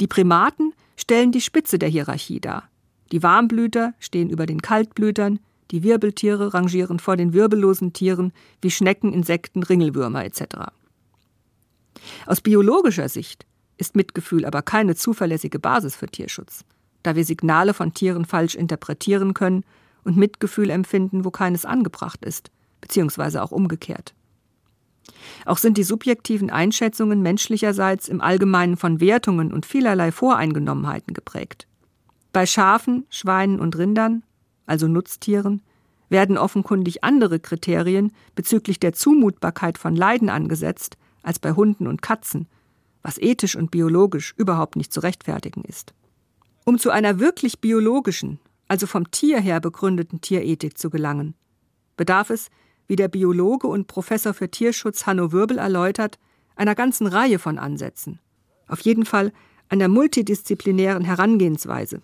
Die 0.00 0.06
Primaten 0.06 0.74
stellen 0.96 1.32
die 1.32 1.40
Spitze 1.40 1.78
der 1.78 1.88
Hierarchie 1.88 2.40
dar. 2.40 2.64
Die 3.12 3.22
Warmblüter 3.22 3.94
stehen 3.98 4.30
über 4.30 4.46
den 4.46 4.60
Kaltblütern, 4.60 5.38
die 5.70 5.82
Wirbeltiere 5.82 6.54
rangieren 6.54 6.98
vor 6.98 7.16
den 7.16 7.32
wirbellosen 7.32 7.92
Tieren 7.92 8.32
wie 8.62 8.70
Schnecken, 8.70 9.12
Insekten, 9.12 9.62
Ringelwürmer 9.62 10.24
etc. 10.24 10.42
Aus 12.26 12.40
biologischer 12.40 13.08
Sicht 13.08 13.46
ist 13.78 13.96
Mitgefühl 13.96 14.44
aber 14.44 14.62
keine 14.62 14.94
zuverlässige 14.94 15.58
Basis 15.58 15.96
für 15.96 16.06
Tierschutz, 16.06 16.64
da 17.02 17.16
wir 17.16 17.24
Signale 17.24 17.74
von 17.74 17.94
Tieren 17.94 18.24
falsch 18.24 18.54
interpretieren 18.54 19.34
können 19.34 19.64
und 20.04 20.16
Mitgefühl 20.16 20.70
empfinden, 20.70 21.24
wo 21.24 21.30
keines 21.30 21.64
angebracht 21.64 22.24
ist, 22.24 22.50
beziehungsweise 22.80 23.42
auch 23.42 23.50
umgekehrt. 23.50 24.14
Auch 25.44 25.58
sind 25.58 25.78
die 25.78 25.84
subjektiven 25.84 26.50
Einschätzungen 26.50 27.22
menschlicherseits 27.22 28.08
im 28.08 28.20
Allgemeinen 28.20 28.76
von 28.76 29.00
Wertungen 29.00 29.52
und 29.52 29.66
vielerlei 29.66 30.10
Voreingenommenheiten 30.10 31.14
geprägt. 31.14 31.66
Bei 32.32 32.46
Schafen, 32.46 33.06
Schweinen 33.08 33.60
und 33.60 33.76
Rindern 33.76 34.22
also 34.66 34.88
Nutztieren, 34.88 35.62
werden 36.08 36.38
offenkundig 36.38 37.02
andere 37.02 37.40
Kriterien 37.40 38.12
bezüglich 38.34 38.78
der 38.78 38.92
Zumutbarkeit 38.92 39.78
von 39.78 39.96
Leiden 39.96 40.28
angesetzt 40.28 40.96
als 41.22 41.38
bei 41.38 41.52
Hunden 41.52 41.86
und 41.86 42.02
Katzen, 42.02 42.46
was 43.02 43.18
ethisch 43.18 43.56
und 43.56 43.70
biologisch 43.70 44.34
überhaupt 44.36 44.76
nicht 44.76 44.92
zu 44.92 45.00
rechtfertigen 45.00 45.62
ist. 45.62 45.94
Um 46.64 46.78
zu 46.78 46.90
einer 46.90 47.18
wirklich 47.18 47.60
biologischen, 47.60 48.38
also 48.68 48.86
vom 48.86 49.10
Tier 49.10 49.40
her 49.40 49.60
begründeten 49.60 50.20
Tierethik 50.20 50.78
zu 50.78 50.90
gelangen, 50.90 51.34
bedarf 51.96 52.30
es, 52.30 52.48
wie 52.88 52.96
der 52.96 53.08
Biologe 53.08 53.66
und 53.66 53.86
Professor 53.86 54.34
für 54.34 54.50
Tierschutz 54.50 55.06
Hanno 55.06 55.32
Wirbel 55.32 55.58
erläutert, 55.58 56.18
einer 56.54 56.74
ganzen 56.74 57.06
Reihe 57.06 57.38
von 57.38 57.58
Ansätzen. 57.58 58.20
Auf 58.68 58.80
jeden 58.80 59.04
Fall 59.04 59.32
einer 59.68 59.88
multidisziplinären 59.88 61.04
Herangehensweise. 61.04 62.02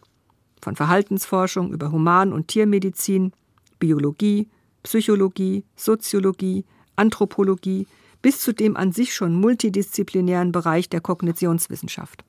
Von 0.63 0.77
Verhaltensforschung 0.77 1.73
über 1.73 1.91
Human- 1.91 2.33
und 2.33 2.47
Tiermedizin, 2.49 3.33
Biologie, 3.81 4.49
Psychologie, 4.85 5.65
Soziologie, 5.75 6.65
Anthropologie 6.95 7.87
bis 8.23 8.39
zu 8.39 8.55
dem 8.55 8.77
an 8.77 8.93
sich 8.93 9.13
schon 9.13 9.35
multidisziplinären 9.35 10.53
Bereich 10.53 10.89
der 10.89 11.01
Kognitionswissenschaft. 11.01 12.25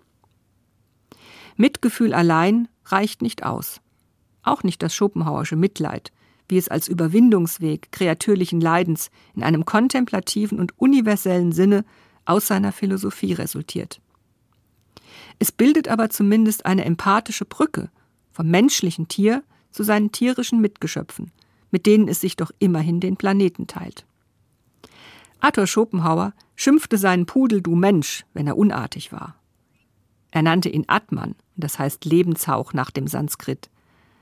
Mitgefühl 1.55 2.15
allein 2.15 2.67
reicht 2.85 3.21
nicht 3.21 3.43
aus. 3.43 3.79
Auch 4.41 4.63
nicht 4.63 4.81
das 4.81 4.95
Schopenhauersche 4.95 5.55
Mitleid, 5.55 6.11
wie 6.49 6.57
es 6.57 6.69
als 6.69 6.87
Überwindungsweg 6.87 7.91
kreatürlichen 7.91 8.59
Leidens 8.59 9.11
in 9.35 9.43
einem 9.43 9.65
kontemplativen 9.65 10.59
und 10.59 10.73
universellen 10.79 11.51
Sinne 11.51 11.85
aus 12.25 12.47
seiner 12.47 12.71
Philosophie 12.71 13.33
resultiert. 13.33 14.01
Es 15.37 15.51
bildet 15.51 15.87
aber 15.87 16.09
zumindest 16.09 16.65
eine 16.65 16.85
empathische 16.85 17.45
Brücke 17.45 17.91
vom 18.33 18.49
menschlichen 18.49 19.07
Tier 19.07 19.43
zu 19.71 19.83
seinen 19.83 20.11
tierischen 20.11 20.59
Mitgeschöpfen, 20.59 21.31
mit 21.71 21.85
denen 21.85 22.07
es 22.07 22.19
sich 22.19 22.35
doch 22.35 22.51
immerhin 22.59 22.99
den 22.99 23.15
Planeten 23.15 23.67
teilt. 23.67 24.05
Arthur 25.39 25.67
Schopenhauer 25.67 26.33
schimpfte 26.55 26.97
seinen 26.97 27.25
Pudel 27.25 27.61
du 27.61 27.75
Mensch, 27.75 28.25
wenn 28.33 28.47
er 28.47 28.57
unartig 28.57 29.11
war. 29.11 29.35
Er 30.31 30.41
nannte 30.41 30.69
ihn 30.69 30.85
Atman, 30.87 31.35
das 31.55 31.79
heißt 31.79 32.05
Lebenshauch 32.05 32.73
nach 32.73 32.91
dem 32.91 33.07
Sanskrit, 33.07 33.69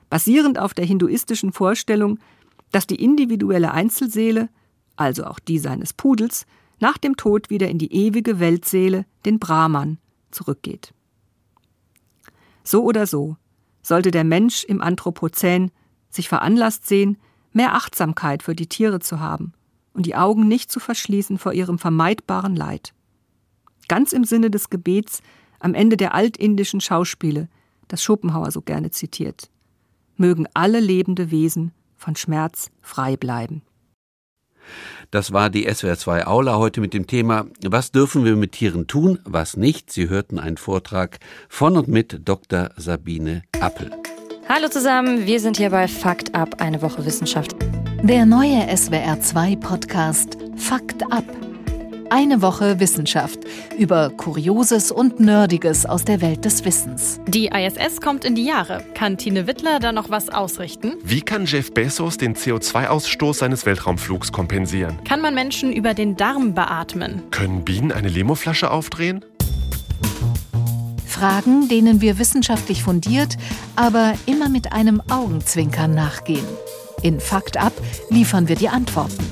basierend 0.09 0.59
auf 0.59 0.73
der 0.73 0.85
hinduistischen 0.85 1.53
Vorstellung, 1.53 2.19
dass 2.71 2.87
die 2.87 3.01
individuelle 3.01 3.71
Einzelseele, 3.71 4.49
also 4.95 5.25
auch 5.25 5.39
die 5.39 5.59
seines 5.59 5.93
Pudels, 5.93 6.45
nach 6.79 6.97
dem 6.97 7.15
Tod 7.15 7.49
wieder 7.49 7.69
in 7.69 7.77
die 7.77 7.93
ewige 7.93 8.39
Weltseele, 8.39 9.05
den 9.25 9.39
Brahman, 9.39 9.99
zurückgeht. 10.31 10.93
So 12.63 12.83
oder 12.83 13.05
so 13.07 13.37
sollte 13.81 14.11
der 14.11 14.23
Mensch 14.23 14.63
im 14.63 14.81
Anthropozän 14.81 15.71
sich 16.09 16.29
veranlasst 16.29 16.87
sehen, 16.87 17.17
mehr 17.53 17.73
Achtsamkeit 17.73 18.43
für 18.43 18.55
die 18.55 18.67
Tiere 18.67 18.99
zu 18.99 19.19
haben 19.19 19.53
und 19.93 20.05
die 20.05 20.15
Augen 20.15 20.47
nicht 20.47 20.71
zu 20.71 20.79
verschließen 20.79 21.37
vor 21.37 21.53
ihrem 21.53 21.79
vermeidbaren 21.79 22.55
Leid. 22.55 22.93
Ganz 23.87 24.13
im 24.13 24.23
Sinne 24.23 24.49
des 24.49 24.69
Gebets 24.69 25.21
am 25.59 25.73
Ende 25.73 25.97
der 25.97 26.13
altindischen 26.13 26.81
Schauspiele, 26.81 27.49
das 27.87 28.03
Schopenhauer 28.03 28.51
so 28.51 28.61
gerne 28.61 28.91
zitiert. 28.91 29.49
Mögen 30.15 30.47
alle 30.53 30.79
lebende 30.79 31.31
Wesen 31.31 31.71
von 31.97 32.15
Schmerz 32.15 32.71
frei 32.81 33.17
bleiben. 33.17 33.63
Das 35.11 35.33
war 35.33 35.49
die 35.49 35.67
SWR2 35.67 36.25
Aula 36.25 36.55
heute 36.57 36.79
mit 36.79 36.93
dem 36.93 37.05
Thema 37.05 37.45
Was 37.65 37.91
dürfen 37.91 38.23
wir 38.23 38.37
mit 38.37 38.53
Tieren 38.53 38.87
tun, 38.87 39.19
was 39.25 39.57
nicht? 39.57 39.91
Sie 39.91 40.07
hörten 40.07 40.39
einen 40.39 40.55
Vortrag 40.55 41.19
von 41.49 41.75
und 41.75 41.89
mit 41.89 42.21
Dr. 42.23 42.69
Sabine 42.77 43.43
Appel. 43.59 43.91
Hallo 44.47 44.69
zusammen, 44.69 45.27
wir 45.27 45.41
sind 45.41 45.57
hier 45.57 45.69
bei 45.69 45.89
Fakt 45.89 46.33
ab, 46.33 46.61
eine 46.61 46.81
Woche 46.81 47.05
Wissenschaft. 47.05 47.57
Der 48.01 48.25
neue 48.25 48.63
SWR2 48.71 49.59
Podcast 49.59 50.37
Fakt 50.55 51.03
ab. 51.11 51.25
Eine 52.13 52.41
Woche 52.41 52.81
Wissenschaft 52.81 53.39
über 53.77 54.09
Kurioses 54.09 54.91
und 54.91 55.21
Nerdiges 55.21 55.85
aus 55.85 56.03
der 56.03 56.19
Welt 56.19 56.43
des 56.43 56.65
Wissens. 56.65 57.21
Die 57.25 57.45
ISS 57.47 58.01
kommt 58.01 58.25
in 58.25 58.35
die 58.35 58.43
Jahre. 58.43 58.83
Kann 58.95 59.17
Tine 59.17 59.47
Wittler 59.47 59.79
da 59.79 59.93
noch 59.93 60.09
was 60.09 60.27
ausrichten? 60.27 60.95
Wie 61.05 61.21
kann 61.21 61.45
Jeff 61.45 61.73
Bezos 61.73 62.17
den 62.17 62.35
CO2-Ausstoß 62.35 63.35
seines 63.35 63.65
Weltraumflugs 63.65 64.33
kompensieren? 64.33 65.01
Kann 65.05 65.21
man 65.21 65.33
Menschen 65.33 65.71
über 65.71 65.93
den 65.93 66.17
Darm 66.17 66.53
beatmen? 66.53 67.23
Können 67.31 67.63
Bienen 67.63 67.93
eine 67.93 68.09
Limoflasche 68.09 68.71
aufdrehen? 68.71 69.23
Fragen, 71.05 71.69
denen 71.69 72.01
wir 72.01 72.19
wissenschaftlich 72.19 72.83
fundiert, 72.83 73.37
aber 73.77 74.15
immer 74.25 74.49
mit 74.49 74.73
einem 74.73 75.01
Augenzwinkern 75.09 75.95
nachgehen. 75.95 76.43
In 77.03 77.21
Fakt 77.21 77.55
ab 77.55 77.71
liefern 78.09 78.49
wir 78.49 78.57
die 78.57 78.67
Antworten. 78.67 79.23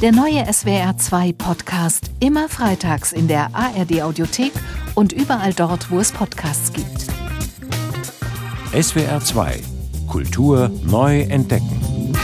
Der 0.00 0.12
neue 0.12 0.44
SWR2 0.44 1.36
Podcast 1.36 2.10
immer 2.20 2.48
freitags 2.48 3.12
in 3.12 3.28
der 3.28 3.54
ARD 3.54 4.00
Audiothek 4.00 4.50
und 4.94 5.12
überall 5.12 5.52
dort, 5.52 5.90
wo 5.90 5.98
es 5.98 6.10
Podcasts 6.10 6.72
gibt. 6.72 7.04
SWR2 8.72 9.62
Kultur 10.08 10.70
neu 10.84 11.20
entdecken. 11.20 12.14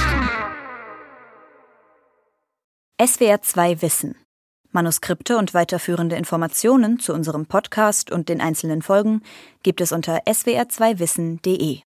SWR2 2.98 3.82
Wissen. 3.82 4.14
Manuskripte 4.72 5.36
und 5.36 5.52
weiterführende 5.52 6.16
Informationen 6.16 6.98
zu 6.98 7.12
unserem 7.12 7.44
Podcast 7.44 8.10
und 8.10 8.30
den 8.30 8.40
einzelnen 8.40 8.80
Folgen 8.80 9.20
gibt 9.62 9.82
es 9.82 9.92
unter 9.92 10.22
swr2wissen.de. 10.24 11.80